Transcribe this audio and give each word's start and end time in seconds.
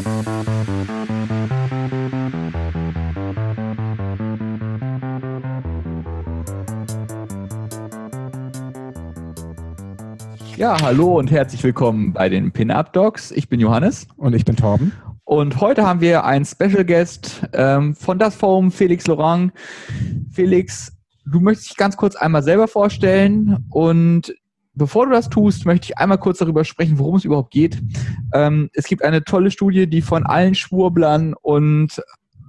Ja, 0.00 0.06
hallo 10.80 11.18
und 11.18 11.30
herzlich 11.30 11.62
willkommen 11.62 12.14
bei 12.14 12.30
den 12.30 12.50
Pin-Up 12.50 12.94
Dogs. 12.94 13.30
Ich 13.30 13.50
bin 13.50 13.60
Johannes. 13.60 14.06
Und 14.16 14.34
ich 14.34 14.46
bin 14.46 14.56
Torben. 14.56 14.92
Und 15.24 15.60
heute 15.60 15.86
haben 15.86 16.00
wir 16.00 16.24
einen 16.24 16.46
Special 16.46 16.84
Guest 16.84 17.46
ähm, 17.52 17.94
von 17.94 18.18
das 18.18 18.34
Forum, 18.34 18.70
Felix 18.70 19.06
Laurent. 19.06 19.52
Felix, 20.32 20.96
du 21.26 21.40
möchtest 21.40 21.70
dich 21.70 21.76
ganz 21.76 21.98
kurz 21.98 22.16
einmal 22.16 22.42
selber 22.42 22.68
vorstellen 22.68 23.66
und 23.68 24.34
bevor 24.74 25.06
du 25.06 25.12
das 25.12 25.28
tust, 25.28 25.66
möchte 25.66 25.86
ich 25.86 25.98
einmal 25.98 26.18
kurz 26.18 26.38
darüber 26.38 26.64
sprechen, 26.64 26.98
worum 26.98 27.16
es 27.16 27.24
überhaupt 27.24 27.50
geht. 27.50 27.82
Ähm, 28.32 28.70
es 28.72 28.86
gibt 28.86 29.04
eine 29.04 29.24
tolle 29.24 29.50
Studie, 29.50 29.86
die 29.86 30.02
von 30.02 30.24
allen 30.24 30.54
Schwurblern 30.54 31.34
und 31.40 32.02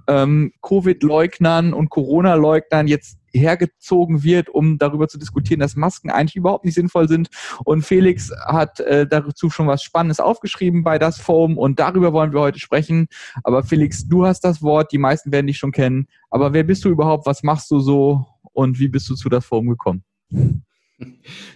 ähm, 0.08 0.52
Covid-Leugnern 0.62 1.72
und 1.72 1.90
Corona-Leugnern 1.90 2.86
jetzt 2.86 3.18
hergezogen 3.32 4.22
wird, 4.22 4.48
um 4.50 4.78
darüber 4.78 5.08
zu 5.08 5.18
diskutieren, 5.18 5.60
dass 5.60 5.76
Masken 5.76 6.10
eigentlich 6.10 6.36
überhaupt 6.36 6.64
nicht 6.64 6.74
sinnvoll 6.74 7.08
sind. 7.08 7.28
Und 7.64 7.82
Felix 7.82 8.30
hat 8.46 8.80
äh, 8.80 9.06
dazu 9.06 9.48
schon 9.48 9.66
was 9.66 9.82
Spannendes 9.82 10.20
aufgeschrieben 10.20 10.84
bei 10.84 10.98
das 10.98 11.18
Forum 11.18 11.56
und 11.56 11.78
darüber 11.78 12.12
wollen 12.12 12.32
wir 12.32 12.40
heute 12.40 12.58
sprechen. 12.58 13.06
Aber 13.42 13.62
Felix, 13.62 14.06
du 14.06 14.26
hast 14.26 14.40
das 14.40 14.62
Wort, 14.62 14.92
die 14.92 14.98
meisten 14.98 15.32
werden 15.32 15.46
dich 15.46 15.58
schon 15.58 15.72
kennen. 15.72 16.08
Aber 16.30 16.52
wer 16.52 16.64
bist 16.64 16.84
du 16.84 16.90
überhaupt? 16.90 17.26
Was 17.26 17.42
machst 17.42 17.70
du 17.70 17.80
so 17.80 18.26
und 18.52 18.78
wie 18.78 18.88
bist 18.88 19.08
du 19.08 19.14
zu 19.14 19.28
das 19.28 19.46
Forum 19.46 19.68
gekommen? 19.68 20.04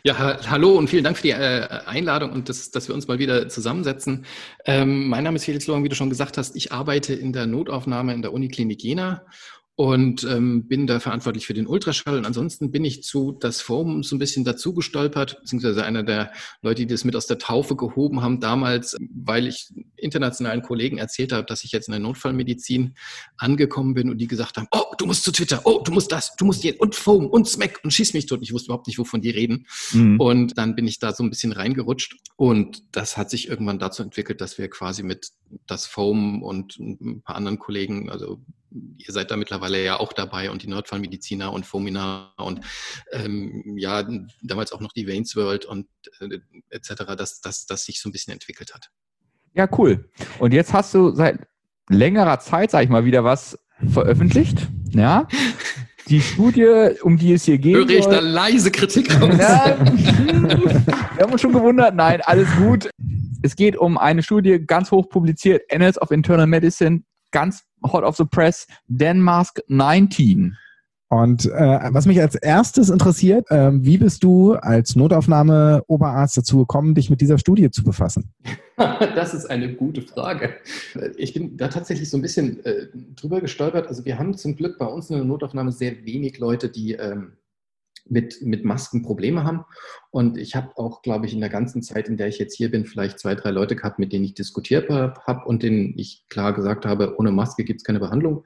Ja, 0.05 0.19
ha 0.19 0.39
hallo 0.49 0.77
und 0.77 0.89
vielen 0.89 1.05
Dank 1.05 1.17
für 1.17 1.25
die 1.25 1.31
äh, 1.31 1.69
Einladung 1.87 2.31
und 2.31 2.49
das, 2.49 2.71
dass 2.71 2.89
wir 2.89 2.95
uns 2.95 3.09
mal 3.09 3.19
wieder 3.19 3.49
zusammensetzen. 3.49 4.25
Ähm, 4.65 5.09
mein 5.09 5.25
Name 5.25 5.37
ist 5.37 5.45
Felix 5.45 5.67
Lohan, 5.67 5.85
wie 5.85 5.89
du 5.89 5.97
schon 5.97 6.11
gesagt 6.11 6.39
hast. 6.39 6.55
Ich 6.57 6.73
arbeite 6.73 7.15
in 7.15 7.33
der 7.33 7.47
Notaufnahme 7.47 8.15
in 8.15 8.23
der 8.23 8.33
Uniklinik 8.33 8.83
Jena 8.83 9.25
und 9.77 10.25
ähm, 10.25 10.67
bin 10.67 10.87
da 10.87 11.01
verantwortlich 11.01 11.47
für 11.47 11.53
den 11.53 11.67
Ultraschall. 11.67 12.17
Und 12.17 12.25
ansonsten 12.25 12.71
bin 12.71 12.83
ich 12.85 13.03
zu 13.03 13.33
das 13.33 13.61
Forum 13.61 14.03
so 14.03 14.17
ein 14.17 14.19
bisschen 14.19 14.43
dazu 14.43 14.73
gestolpert, 14.73 15.39
beziehungsweise 15.41 15.85
einer 15.85 16.03
der 16.03 16.33
Leute, 16.63 16.87
die 16.87 16.87
das 16.87 17.05
mit 17.05 17.15
aus 17.15 17.27
der 17.27 17.37
Taufe 17.37 17.77
gehoben 17.77 18.23
haben 18.23 18.41
damals, 18.41 18.97
weil 19.15 19.47
ich 19.47 19.69
internationalen 19.97 20.63
Kollegen 20.63 20.97
erzählt 20.97 21.33
habe, 21.33 21.45
dass 21.45 21.63
ich 21.63 21.73
jetzt 21.73 21.89
in 21.89 21.93
der 21.93 22.01
Notfallmedizin 22.01 22.95
angekommen 23.37 23.93
bin 23.93 24.09
und 24.09 24.17
die 24.17 24.27
gesagt 24.27 24.57
haben, 24.57 24.67
oh, 24.71 24.95
du 24.97 25.05
musst 25.05 25.25
zu 25.25 25.31
Twitter, 25.31 25.61
oh, 25.65 25.83
du 25.85 25.93
musst 25.93 26.11
das, 26.11 26.35
du 26.37 26.47
musst 26.47 26.65
jetzt 26.65 26.81
und 26.81 26.95
Forum 26.95 27.27
und 27.27 27.47
Smack 27.47 27.81
und 27.85 27.91
schieß 27.91 28.15
mich 28.15 28.25
tot. 28.25 28.41
Ich 28.43 28.55
wusste 28.55 28.69
überhaupt 28.69 28.87
nicht, 28.87 28.99
wovon 28.99 29.21
die 29.21 29.31
reden. 29.31 29.67
Mhm. 29.93 30.19
Und 30.19 30.57
dann 30.57 30.75
bin 30.75 30.89
ich 30.89 31.01
da 31.01 31.13
so 31.13 31.23
ein 31.23 31.29
bisschen 31.29 31.53
reingerutscht 31.53 32.17
und 32.37 32.83
das 32.93 33.19
hat 33.19 33.29
sich 33.29 33.49
irgendwann 33.49 33.79
dazu 33.79 34.03
entwickelt, 34.03 34.41
dass 34.41 34.57
wir 34.57 34.69
quasi 34.71 35.03
mit 35.03 35.33
das 35.67 35.87
Foam 35.87 36.43
und 36.43 36.79
ein 36.79 37.21
paar 37.23 37.37
anderen 37.37 37.59
Kollegen, 37.59 38.09
also 38.09 38.41
ihr 38.71 39.13
seid 39.13 39.31
da 39.31 39.37
mittlerweile 39.37 39.83
ja 39.85 39.99
auch 39.99 40.13
dabei 40.13 40.51
und 40.51 40.63
die 40.63 40.69
Nordfallmediziner 40.69 41.53
und 41.53 41.67
Fomina 41.67 42.33
und 42.39 42.61
ähm, 43.13 43.77
ja, 43.77 44.07
damals 44.43 44.73
auch 44.73 44.81
noch 44.81 44.93
die 44.93 45.07
Wayne's 45.07 45.37
World 45.37 45.65
und 45.65 45.87
äh, 46.21 46.39
etc., 46.71 47.17
dass 47.17 47.41
das 47.41 47.85
sich 47.85 48.01
so 48.01 48.09
ein 48.09 48.13
bisschen 48.13 48.33
entwickelt 48.33 48.75
hat. 48.75 48.91
Ja, 49.55 49.69
cool. 49.79 50.11
Und 50.39 50.53
jetzt 50.53 50.73
hast 50.73 50.93
du 50.95 51.15
seit 51.15 51.47
längerer 51.89 52.41
Zeit, 52.41 52.71
sag 52.71 52.85
ich 52.85 52.91
mal, 52.91 53.05
wieder 53.05 53.25
was 53.25 53.59
veröffentlicht. 53.89 54.69
Ja. 54.91 55.27
Die 56.09 56.21
Studie, 56.21 56.91
um 57.03 57.19
die 57.19 57.33
es 57.33 57.47
hier 57.47 57.59
geht. 57.59 57.75
Höre 57.75 57.91
ich 57.91 58.07
da 58.07 58.21
leise 58.21 58.71
Kritik 58.71 59.13
raus? 59.21 59.35
Ja, 59.37 59.77
wir 59.77 61.25
haben 61.25 61.33
uns 61.33 61.41
schon 61.41 61.53
gewundert. 61.53 61.97
Nein, 61.97 62.21
alles 62.21 62.47
gut. 62.59 62.89
Es 63.43 63.57
geht 63.57 63.77
um 63.77 63.99
eine 63.99 64.23
Studie, 64.23 64.61
ganz 64.65 64.93
hoch 64.93 65.09
publiziert, 65.09 65.63
Annals 65.73 66.01
of 66.01 66.13
Internal 66.13 66.47
Medicine, 66.47 67.03
ganz 67.37 67.63
hot 67.85 68.03
of 68.03 68.17
the 68.17 68.25
press, 68.25 68.67
Denmark 68.89 69.63
19. 69.69 70.57
Und 71.09 71.45
äh, 71.45 71.81
was 71.93 72.07
mich 72.07 72.19
als 72.19 72.35
erstes 72.35 72.89
interessiert, 72.89 73.49
äh, 73.51 73.71
wie 73.73 73.99
bist 73.99 74.25
du 74.25 74.55
als 74.55 74.97
Notaufnahme-Oberarzt 74.97 76.39
dazu 76.39 76.61
gekommen, 76.61 76.95
dich 76.95 77.11
mit 77.11 77.21
dieser 77.21 77.37
Studie 77.37 77.71
zu 77.71 77.85
befassen? 77.85 78.33
Das 78.79 79.33
ist 79.33 79.47
eine 79.47 79.73
gute 79.73 80.03
Frage. 80.03 80.57
Ich 81.17 81.33
bin 81.33 81.57
da 81.57 81.69
tatsächlich 81.69 82.11
so 82.11 82.19
ein 82.19 82.23
bisschen 82.23 82.63
äh, 82.67 82.89
drüber 83.15 83.41
gestolpert. 83.41 83.89
Also 83.89 84.05
wir 84.05 84.19
haben 84.19 84.37
zum 84.37 84.55
Glück 84.55 84.77
bei 84.79 84.85
uns 84.85 85.09
in 85.09 85.17
der 85.17 85.25
Notaufnahme 85.25 85.73
sehr 85.73 86.05
wenig 86.05 86.39
Leute, 86.39 86.69
die 86.69 86.93
ähm, 86.93 87.33
mit, 88.09 88.41
mit 88.43 88.65
Masken 88.65 89.03
Probleme 89.03 89.45
haben. 89.45 89.65
Und 90.11 90.39
ich 90.39 90.55
habe 90.55 90.77
auch, 90.77 91.03
glaube 91.03 91.27
ich, 91.27 91.35
in 91.35 91.41
der 91.41 91.49
ganzen 91.49 91.83
Zeit, 91.83 92.09
in 92.09 92.17
der 92.17 92.29
ich 92.29 92.39
jetzt 92.39 92.57
hier 92.57 92.71
bin, 92.71 92.87
vielleicht 92.87 93.19
zwei, 93.19 93.35
drei 93.35 93.51
Leute 93.51 93.77
gehabt, 93.77 93.99
mit 93.99 94.13
denen 94.13 94.25
ich 94.25 94.35
diskutiert 94.35 94.89
habe 94.89 95.45
und 95.47 95.63
denen 95.63 95.95
ich 95.99 96.25
klar 96.29 96.55
gesagt 96.55 96.87
habe, 96.87 97.17
ohne 97.19 97.33
Maske 97.33 97.65
gibt 97.65 97.81
es 97.81 97.85
keine 97.85 98.01
Behandlung. 98.01 98.45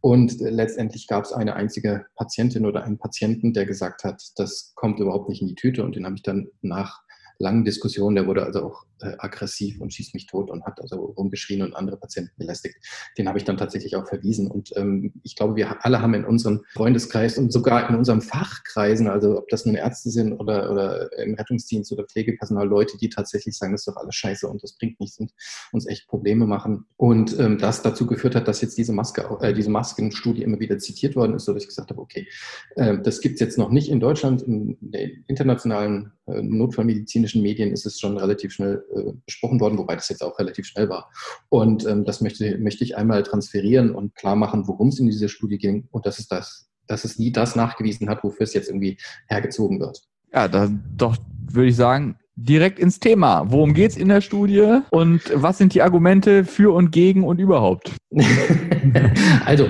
Und 0.00 0.38
letztendlich 0.40 1.06
gab 1.06 1.24
es 1.24 1.32
eine 1.32 1.56
einzige 1.56 2.06
Patientin 2.16 2.66
oder 2.66 2.84
einen 2.84 2.98
Patienten, 2.98 3.52
der 3.52 3.66
gesagt 3.66 4.04
hat, 4.04 4.22
das 4.36 4.72
kommt 4.74 5.00
überhaupt 5.00 5.28
nicht 5.28 5.42
in 5.42 5.48
die 5.48 5.54
Tüte. 5.54 5.84
Und 5.84 5.96
den 5.96 6.04
habe 6.04 6.16
ich 6.16 6.22
dann 6.22 6.48
nach 6.62 7.02
langen 7.38 7.64
Diskussionen, 7.64 8.16
der 8.16 8.26
wurde 8.26 8.44
also 8.44 8.64
auch 8.64 8.84
äh, 9.00 9.14
aggressiv 9.18 9.80
und 9.80 9.92
schießt 9.92 10.14
mich 10.14 10.26
tot 10.26 10.50
und 10.50 10.64
hat 10.64 10.80
also 10.80 10.96
rumgeschrien 11.16 11.62
und 11.62 11.74
andere 11.74 11.96
Patienten 11.96 12.32
belästigt. 12.36 12.76
Den 13.16 13.28
habe 13.28 13.38
ich 13.38 13.44
dann 13.44 13.56
tatsächlich 13.56 13.94
auch 13.96 14.06
verwiesen. 14.08 14.50
Und 14.50 14.70
ähm, 14.76 15.12
ich 15.22 15.36
glaube, 15.36 15.56
wir 15.56 15.84
alle 15.84 16.02
haben 16.02 16.14
in 16.14 16.24
unserem 16.24 16.64
Freundeskreis 16.72 17.38
und 17.38 17.52
sogar 17.52 17.88
in 17.88 17.94
unserem 17.94 18.20
Fachkreisen, 18.20 19.06
also 19.08 19.38
ob 19.38 19.48
das 19.48 19.66
nun 19.66 19.76
Ärzte 19.76 20.10
sind 20.10 20.32
oder, 20.32 20.70
oder 20.70 21.16
im 21.18 21.34
Rettungsdienst 21.34 21.92
oder 21.92 22.04
Pflegepersonal, 22.04 22.66
Leute, 22.66 22.98
die 22.98 23.08
tatsächlich 23.08 23.56
sagen, 23.56 23.72
das 23.72 23.82
ist 23.82 23.88
doch 23.88 23.96
alles 23.96 24.16
scheiße 24.16 24.48
und 24.48 24.62
das 24.62 24.76
bringt 24.76 24.98
nichts 24.98 25.18
und 25.18 25.32
uns 25.72 25.86
echt 25.86 26.08
Probleme 26.08 26.46
machen. 26.46 26.86
Und 26.96 27.38
ähm, 27.38 27.58
das 27.58 27.82
dazu 27.82 28.06
geführt 28.06 28.34
hat, 28.34 28.48
dass 28.48 28.60
jetzt 28.60 28.78
diese 28.78 28.92
Maske, 28.92 29.38
äh, 29.40 29.54
diese 29.54 29.70
Maskenstudie 29.70 30.42
immer 30.42 30.58
wieder 30.58 30.78
zitiert 30.78 31.14
worden 31.14 31.34
ist, 31.34 31.44
sodass 31.44 31.62
ich 31.62 31.68
gesagt 31.68 31.90
habe, 31.90 32.00
okay, 32.00 32.26
äh, 32.76 32.98
das 33.00 33.20
gibt 33.20 33.34
es 33.34 33.40
jetzt 33.40 33.58
noch 33.58 33.70
nicht 33.70 33.88
in 33.88 34.00
Deutschland. 34.00 34.42
In 34.42 34.76
den 34.80 35.24
internationalen 35.28 36.12
notfallmedizinischen 36.42 37.42
Medien 37.42 37.72
ist 37.72 37.86
es 37.86 37.98
schon 37.98 38.16
relativ 38.16 38.52
schnell 38.52 38.84
äh, 38.94 39.12
besprochen 39.26 39.60
worden, 39.60 39.78
wobei 39.78 39.94
das 39.94 40.08
jetzt 40.08 40.22
auch 40.22 40.38
relativ 40.38 40.66
schnell 40.66 40.88
war. 40.88 41.10
Und 41.48 41.86
ähm, 41.86 42.04
das 42.04 42.20
möchte, 42.20 42.58
möchte 42.58 42.84
ich 42.84 42.96
einmal 42.96 43.22
transferieren 43.22 43.94
und 43.94 44.14
klar 44.14 44.36
machen, 44.36 44.68
worum 44.68 44.88
es 44.88 44.98
in 44.98 45.06
dieser 45.06 45.28
Studie 45.28 45.58
ging 45.58 45.88
und 45.90 46.06
dass 46.06 46.18
es 46.18 46.28
das, 46.28 46.68
dass 46.86 47.04
es 47.04 47.18
nie 47.18 47.32
das 47.32 47.56
nachgewiesen 47.56 48.08
hat, 48.08 48.22
wofür 48.24 48.44
es 48.44 48.54
jetzt 48.54 48.68
irgendwie 48.68 48.98
hergezogen 49.28 49.80
wird. 49.80 50.02
Ja, 50.32 50.48
da, 50.48 50.70
doch 50.96 51.16
würde 51.50 51.68
ich 51.68 51.76
sagen, 51.76 52.16
direkt 52.38 52.78
ins 52.78 53.00
Thema. 53.00 53.50
Worum 53.50 53.74
geht 53.74 53.90
es 53.90 53.96
in 53.96 54.08
der 54.08 54.20
Studie 54.20 54.80
und 54.90 55.22
was 55.34 55.58
sind 55.58 55.74
die 55.74 55.82
Argumente 55.82 56.44
für 56.44 56.72
und 56.72 56.92
gegen 56.92 57.24
und 57.24 57.40
überhaupt? 57.40 57.92
also 59.44 59.68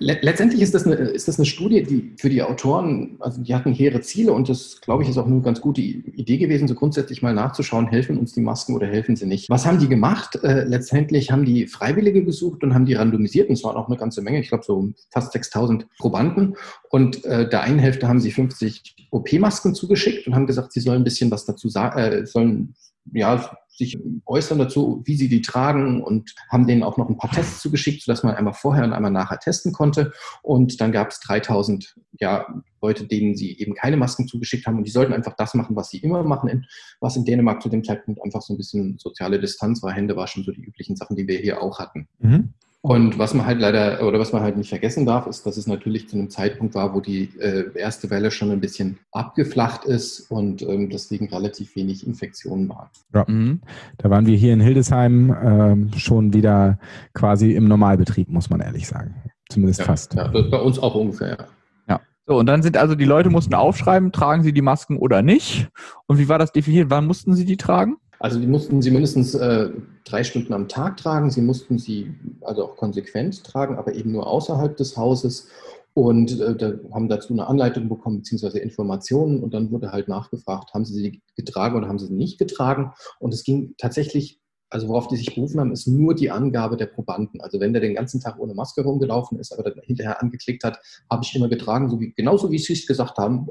letztendlich 0.00 0.62
ist 0.62 0.74
das, 0.74 0.86
eine, 0.86 0.94
ist 0.94 1.28
das 1.28 1.38
eine 1.38 1.46
Studie, 1.46 1.82
die 1.82 2.14
für 2.16 2.30
die 2.30 2.42
Autoren, 2.42 3.16
also 3.20 3.40
die 3.40 3.54
hatten 3.54 3.72
hehre 3.72 4.00
Ziele 4.00 4.32
und 4.32 4.48
das, 4.48 4.80
glaube 4.80 5.02
ich, 5.02 5.08
ist 5.08 5.18
auch 5.18 5.26
eine 5.26 5.40
ganz 5.42 5.60
gute 5.60 5.80
Idee 5.80 6.38
gewesen, 6.38 6.66
so 6.66 6.74
grundsätzlich 6.74 7.22
mal 7.22 7.34
nachzuschauen, 7.34 7.86
helfen 7.86 8.18
uns 8.18 8.32
die 8.32 8.40
Masken 8.40 8.74
oder 8.74 8.86
helfen 8.86 9.16
sie 9.16 9.26
nicht. 9.26 9.50
Was 9.50 9.66
haben 9.66 9.78
die 9.78 9.88
gemacht? 9.88 10.36
Äh, 10.42 10.64
letztendlich 10.64 11.30
haben 11.30 11.44
die 11.44 11.66
Freiwillige 11.66 12.24
gesucht 12.24 12.62
und 12.64 12.74
haben 12.74 12.86
die 12.86 12.94
randomisiert 12.94 13.48
und 13.48 13.54
es 13.54 13.64
waren 13.64 13.76
auch 13.76 13.88
eine 13.88 13.96
ganze 13.96 14.22
Menge, 14.22 14.40
ich 14.40 14.48
glaube 14.48 14.64
so 14.64 14.90
fast 15.10 15.32
6000 15.32 15.86
Probanden 15.98 16.56
und 16.88 17.24
äh, 17.24 17.48
der 17.48 17.62
einen 17.62 17.78
Hälfte 17.78 18.08
haben 18.08 18.20
sie 18.20 18.30
50 18.30 19.08
OP-Masken 19.10 19.74
zugeschickt 19.74 20.26
und 20.26 20.34
haben 20.34 20.46
gesagt, 20.46 20.72
sie 20.72 20.80
sollen 20.80 21.02
ein 21.02 21.04
bisschen 21.04 21.30
was 21.30 21.44
dazu 21.44 21.68
sagen, 21.68 21.98
äh, 21.98 22.26
sollen 22.26 22.74
ja, 23.12 23.50
sich 23.68 23.98
äußern 24.26 24.58
dazu, 24.58 25.02
wie 25.06 25.16
sie 25.16 25.28
die 25.28 25.40
tragen 25.40 26.02
und 26.02 26.34
haben 26.50 26.66
denen 26.66 26.82
auch 26.82 26.98
noch 26.98 27.08
ein 27.08 27.16
paar 27.16 27.30
Tests 27.30 27.60
zugeschickt, 27.60 28.02
sodass 28.02 28.22
man 28.22 28.34
einmal 28.34 28.52
vorher 28.52 28.84
und 28.84 28.92
einmal 28.92 29.10
nachher 29.10 29.38
testen 29.38 29.72
konnte. 29.72 30.12
Und 30.42 30.80
dann 30.80 30.92
gab 30.92 31.10
es 31.10 31.20
3000 31.20 31.96
ja, 32.18 32.46
Leute, 32.82 33.06
denen 33.06 33.36
sie 33.36 33.58
eben 33.58 33.74
keine 33.74 33.96
Masken 33.96 34.28
zugeschickt 34.28 34.66
haben 34.66 34.76
und 34.76 34.84
die 34.84 34.90
sollten 34.90 35.14
einfach 35.14 35.34
das 35.36 35.54
machen, 35.54 35.76
was 35.76 35.88
sie 35.88 35.98
immer 35.98 36.22
machen, 36.22 36.66
was 37.00 37.16
in 37.16 37.24
Dänemark 37.24 37.62
zu 37.62 37.68
dem 37.68 37.82
Zeitpunkt 37.82 38.22
einfach 38.22 38.42
so 38.42 38.52
ein 38.54 38.58
bisschen 38.58 38.98
soziale 38.98 39.40
Distanz 39.40 39.82
war, 39.82 39.92
Hände 39.92 40.16
waschen, 40.16 40.44
so 40.44 40.52
die 40.52 40.62
üblichen 40.62 40.96
Sachen, 40.96 41.16
die 41.16 41.26
wir 41.26 41.38
hier 41.38 41.62
auch 41.62 41.78
hatten. 41.78 42.08
Mhm. 42.18 42.52
Und 42.82 43.18
was 43.18 43.34
man 43.34 43.44
halt 43.44 43.60
leider 43.60 44.06
oder 44.06 44.18
was 44.18 44.32
man 44.32 44.42
halt 44.42 44.56
nicht 44.56 44.70
vergessen 44.70 45.04
darf, 45.04 45.26
ist, 45.26 45.44
dass 45.44 45.58
es 45.58 45.66
natürlich 45.66 46.08
zu 46.08 46.16
einem 46.16 46.30
Zeitpunkt 46.30 46.74
war, 46.74 46.94
wo 46.94 47.00
die 47.00 47.24
äh, 47.38 47.70
erste 47.74 48.08
Welle 48.08 48.30
schon 48.30 48.50
ein 48.50 48.60
bisschen 48.60 48.98
abgeflacht 49.12 49.84
ist 49.84 50.30
und 50.30 50.62
ähm, 50.62 50.88
deswegen 50.88 51.28
relativ 51.28 51.76
wenig 51.76 52.06
Infektionen 52.06 52.70
waren. 52.70 52.88
Ja. 53.14 53.26
Mhm. 53.28 53.60
Da 53.98 54.08
waren 54.08 54.24
wir 54.24 54.36
hier 54.36 54.54
in 54.54 54.60
Hildesheim 54.60 55.36
ähm, 55.42 55.90
schon 55.94 56.32
wieder 56.32 56.78
quasi 57.12 57.52
im 57.52 57.68
Normalbetrieb, 57.68 58.30
muss 58.30 58.48
man 58.48 58.60
ehrlich 58.60 58.88
sagen. 58.88 59.14
Zumindest 59.50 59.80
ja, 59.80 59.86
fast. 59.86 60.14
Ja, 60.14 60.28
bei 60.28 60.60
uns 60.60 60.78
auch 60.78 60.94
ungefähr, 60.94 61.28
ja. 61.28 61.46
ja. 61.86 62.00
So, 62.26 62.38
und 62.38 62.46
dann 62.46 62.62
sind 62.62 62.78
also 62.78 62.94
die 62.94 63.04
Leute 63.04 63.28
mussten 63.28 63.52
aufschreiben, 63.52 64.10
tragen 64.10 64.42
sie 64.42 64.54
die 64.54 64.62
Masken 64.62 64.96
oder 64.96 65.20
nicht. 65.20 65.68
Und 66.06 66.18
wie 66.18 66.30
war 66.30 66.38
das 66.38 66.52
definiert? 66.52 66.88
Wann 66.88 67.06
mussten 67.06 67.34
sie 67.34 67.44
die 67.44 67.58
tragen? 67.58 67.98
Also 68.20 68.38
die 68.38 68.46
mussten 68.46 68.82
sie 68.82 68.90
mindestens 68.90 69.34
äh, 69.34 69.70
drei 70.04 70.22
Stunden 70.24 70.52
am 70.52 70.68
Tag 70.68 70.98
tragen. 70.98 71.30
Sie 71.30 71.40
mussten 71.40 71.78
sie 71.78 72.14
also 72.42 72.64
auch 72.64 72.76
konsequent 72.76 73.42
tragen, 73.42 73.76
aber 73.76 73.94
eben 73.94 74.12
nur 74.12 74.26
außerhalb 74.26 74.76
des 74.76 74.96
Hauses 74.96 75.48
und 75.94 76.38
äh, 76.38 76.54
da 76.54 76.74
haben 76.92 77.08
dazu 77.08 77.32
eine 77.32 77.46
Anleitung 77.46 77.88
bekommen, 77.88 78.18
beziehungsweise 78.18 78.58
Informationen 78.58 79.42
und 79.42 79.54
dann 79.54 79.72
wurde 79.72 79.90
halt 79.90 80.06
nachgefragt, 80.06 80.72
haben 80.72 80.84
sie 80.84 80.94
sie 80.94 81.22
getragen 81.34 81.76
oder 81.76 81.88
haben 81.88 81.98
sie 81.98 82.06
sie 82.06 82.14
nicht 82.14 82.38
getragen. 82.38 82.92
Und 83.18 83.34
es 83.34 83.42
ging 83.42 83.74
tatsächlich 83.78 84.40
also 84.72 84.86
worauf 84.86 85.08
die 85.08 85.16
sich 85.16 85.34
berufen 85.34 85.58
haben, 85.58 85.72
ist 85.72 85.88
nur 85.88 86.14
die 86.14 86.30
Angabe 86.30 86.76
der 86.76 86.86
Probanden. 86.86 87.40
Also 87.40 87.58
wenn 87.58 87.72
der 87.72 87.82
den 87.82 87.94
ganzen 87.94 88.20
Tag 88.20 88.38
ohne 88.38 88.54
Maske 88.54 88.82
rumgelaufen 88.82 89.40
ist, 89.40 89.52
aber 89.52 89.68
dann 89.68 89.82
hinterher 89.82 90.22
angeklickt 90.22 90.62
hat, 90.62 90.78
habe 91.10 91.24
ich 91.24 91.34
immer 91.34 91.48
getragen, 91.48 91.90
so 91.90 91.98
wie, 91.98 92.12
genauso 92.12 92.52
wie 92.52 92.58
sie 92.58 92.74
es 92.74 92.86
gesagt 92.86 93.18
haben, 93.18 93.48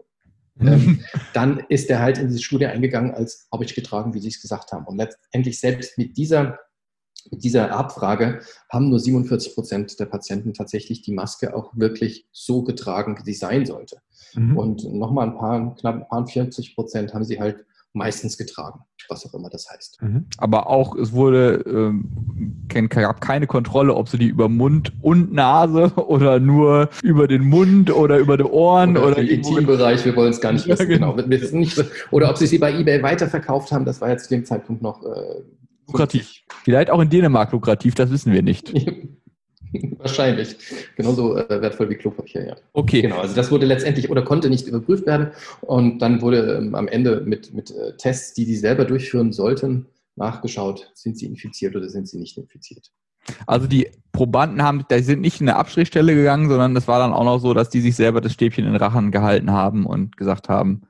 ähm, 0.59 1.03
dann 1.33 1.63
ist 1.69 1.89
er 1.89 1.99
halt 1.99 2.17
in 2.17 2.27
diese 2.27 2.41
Studie 2.41 2.67
eingegangen, 2.67 3.13
als 3.13 3.47
habe 3.51 3.63
ich 3.63 3.75
getragen, 3.75 4.13
wie 4.13 4.19
sie 4.19 4.29
es 4.29 4.41
gesagt 4.41 4.71
haben. 4.71 4.85
Und 4.85 4.97
letztendlich 4.97 5.59
selbst 5.59 5.97
mit 5.97 6.17
dieser, 6.17 6.59
mit 7.31 7.43
dieser 7.43 7.71
Abfrage 7.71 8.41
haben 8.71 8.89
nur 8.89 8.99
47 8.99 9.55
Prozent 9.55 9.99
der 9.99 10.05
Patienten 10.05 10.53
tatsächlich 10.53 11.01
die 11.01 11.13
Maske 11.13 11.55
auch 11.55 11.71
wirklich 11.75 12.27
so 12.31 12.63
getragen, 12.63 13.17
wie 13.17 13.31
sie 13.31 13.37
sein 13.37 13.65
sollte. 13.65 13.99
Mhm. 14.33 14.57
Und 14.57 14.93
nochmal 14.93 15.27
ein 15.27 15.37
paar, 15.37 15.75
knapp 15.75 15.95
ein 15.95 16.07
paar 16.07 16.27
40 16.27 16.75
Prozent 16.75 17.13
haben 17.13 17.25
sie 17.25 17.39
halt 17.39 17.65
meistens 17.99 18.37
getragen, 18.37 18.79
was 19.09 19.25
auch 19.25 19.33
immer 19.33 19.49
das 19.49 19.67
heißt. 19.69 20.01
Mhm. 20.01 20.25
Aber 20.37 20.67
auch, 20.67 20.95
es 20.95 21.11
wurde, 21.11 21.63
ähm, 21.67 22.65
gab 22.89 23.21
keine 23.21 23.45
Kontrolle, 23.45 23.93
ob 23.93 24.09
sie 24.09 24.17
die 24.17 24.27
über 24.27 24.49
Mund 24.49 24.93
und 25.01 25.33
Nase 25.33 25.91
oder 25.95 26.39
nur 26.39 26.89
über 27.03 27.27
den 27.27 27.43
Mund 27.43 27.91
oder 27.91 28.17
über 28.17 28.37
die 28.37 28.43
Ohren 28.43 28.97
oder, 28.97 29.07
oder 29.09 29.17
im 29.19 29.27
Intimbereich, 29.27 30.03
wir 30.05 30.15
wollen 30.15 30.31
es 30.31 30.41
gar 30.41 30.53
nicht 30.53 30.67
wissen, 30.67 30.87
genau. 30.87 31.13
genau. 31.13 31.29
Wir 31.29 31.41
wissen 31.41 31.59
nicht, 31.59 31.83
oder 32.11 32.29
ob 32.29 32.37
sie 32.37 32.47
sie 32.47 32.57
bei 32.57 32.73
eBay 32.73 33.03
weiterverkauft 33.03 33.71
haben, 33.71 33.85
das 33.85 34.01
war 34.01 34.09
jetzt 34.09 34.23
zu 34.23 34.29
dem 34.29 34.45
Zeitpunkt 34.45 34.81
noch 34.81 35.03
äh, 35.03 35.43
lukrativ. 35.87 36.41
Vielleicht 36.63 36.89
auch 36.89 37.01
in 37.01 37.09
Dänemark 37.09 37.51
lukrativ, 37.51 37.95
das 37.95 38.09
wissen 38.09 38.33
wir 38.33 38.41
nicht. 38.41 38.73
Wahrscheinlich. 39.97 40.55
Genauso 40.95 41.37
äh, 41.37 41.61
wertvoll 41.61 41.89
wie 41.89 41.95
Klopapier, 41.95 42.47
ja. 42.47 42.55
Okay. 42.73 43.01
Genau, 43.01 43.19
also 43.19 43.35
das 43.35 43.51
wurde 43.51 43.65
letztendlich 43.65 44.09
oder 44.09 44.23
konnte 44.23 44.49
nicht 44.49 44.67
überprüft 44.67 45.05
werden. 45.05 45.31
Und 45.61 45.99
dann 45.99 46.21
wurde 46.21 46.57
ähm, 46.57 46.75
am 46.75 46.87
Ende 46.87 47.21
mit, 47.21 47.53
mit 47.53 47.71
äh, 47.71 47.95
Tests, 47.97 48.33
die 48.33 48.45
die 48.45 48.55
selber 48.55 48.85
durchführen 48.85 49.31
sollten, 49.31 49.87
nachgeschaut, 50.15 50.91
sind 50.95 51.17
sie 51.17 51.25
infiziert 51.25 51.75
oder 51.75 51.89
sind 51.89 52.07
sie 52.07 52.17
nicht 52.17 52.37
infiziert. 52.37 52.91
Also 53.45 53.67
die 53.67 53.89
Probanden 54.11 54.63
haben, 54.63 54.85
die 54.89 54.99
sind 55.01 55.21
nicht 55.21 55.41
in 55.41 55.49
eine 55.49 55.57
Abstrichstelle 55.57 56.15
gegangen, 56.15 56.49
sondern 56.49 56.75
es 56.75 56.87
war 56.87 56.99
dann 56.99 57.13
auch 57.13 57.23
noch 57.23 57.39
so, 57.39 57.53
dass 57.53 57.69
die 57.69 57.81
sich 57.81 57.95
selber 57.95 58.21
das 58.21 58.33
Stäbchen 58.33 58.65
in 58.65 58.71
den 58.71 58.81
Rachen 58.81 59.11
gehalten 59.11 59.51
haben 59.51 59.85
und 59.85 60.17
gesagt 60.17 60.49
haben, 60.49 60.81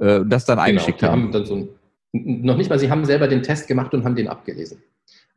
äh, 0.00 0.20
das 0.26 0.44
dann 0.44 0.56
genau, 0.56 0.68
eingeschickt 0.68 1.02
haben. 1.02 1.24
haben 1.24 1.32
dann 1.32 1.44
so 1.44 1.54
ein, 1.54 1.68
noch 2.12 2.56
nicht 2.56 2.70
mal, 2.70 2.78
sie 2.78 2.90
haben 2.90 3.04
selber 3.04 3.28
den 3.28 3.42
Test 3.42 3.68
gemacht 3.68 3.94
und 3.94 4.04
haben 4.04 4.16
den 4.16 4.28
abgelesen. 4.28 4.82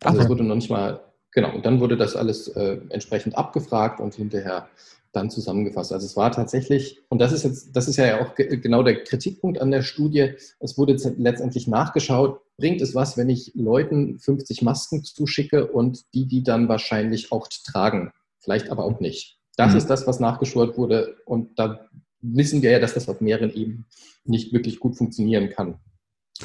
Also 0.03 0.21
es 0.21 0.29
wurde 0.29 0.43
noch 0.43 0.55
nicht 0.55 0.69
mal 0.69 0.99
Genau, 1.33 1.53
und 1.53 1.65
dann 1.65 1.79
wurde 1.79 1.97
das 1.97 2.15
alles 2.15 2.47
äh, 2.49 2.77
entsprechend 2.89 3.37
abgefragt 3.37 3.99
und 3.99 4.15
hinterher 4.15 4.67
dann 5.13 5.29
zusammengefasst. 5.29 5.93
Also 5.93 6.05
es 6.05 6.17
war 6.17 6.31
tatsächlich, 6.31 7.01
und 7.09 7.19
das 7.19 7.31
ist 7.31 7.43
jetzt, 7.43 7.75
das 7.75 7.87
ist 7.87 7.97
ja 7.97 8.21
auch 8.21 8.35
genau 8.35 8.83
der 8.83 9.03
Kritikpunkt 9.03 9.61
an 9.61 9.71
der 9.71 9.83
Studie, 9.83 10.33
es 10.59 10.77
wurde 10.77 10.97
letztendlich 11.17 11.67
nachgeschaut, 11.67 12.41
bringt 12.57 12.81
es 12.81 12.95
was, 12.95 13.15
wenn 13.15 13.29
ich 13.29 13.51
Leuten 13.55 14.19
50 14.19 14.63
Masken 14.63 15.03
zuschicke 15.03 15.67
und 15.67 16.03
die 16.13 16.27
die 16.27 16.43
dann 16.43 16.67
wahrscheinlich 16.67 17.31
auch 17.31 17.47
tragen, 17.47 18.11
vielleicht 18.39 18.69
aber 18.69 18.83
auch 18.83 18.99
nicht. 18.99 19.37
Das 19.55 19.71
mhm. 19.71 19.77
ist 19.77 19.87
das, 19.87 20.07
was 20.07 20.19
nachgeschaut 20.19 20.77
wurde 20.77 21.17
und 21.25 21.57
da 21.59 21.87
wissen 22.21 22.61
wir 22.61 22.71
ja, 22.71 22.79
dass 22.79 22.95
das 22.95 23.07
auf 23.07 23.21
mehreren 23.21 23.53
Ebenen 23.53 23.85
nicht 24.25 24.51
wirklich 24.51 24.79
gut 24.79 24.97
funktionieren 24.97 25.49
kann. 25.49 25.79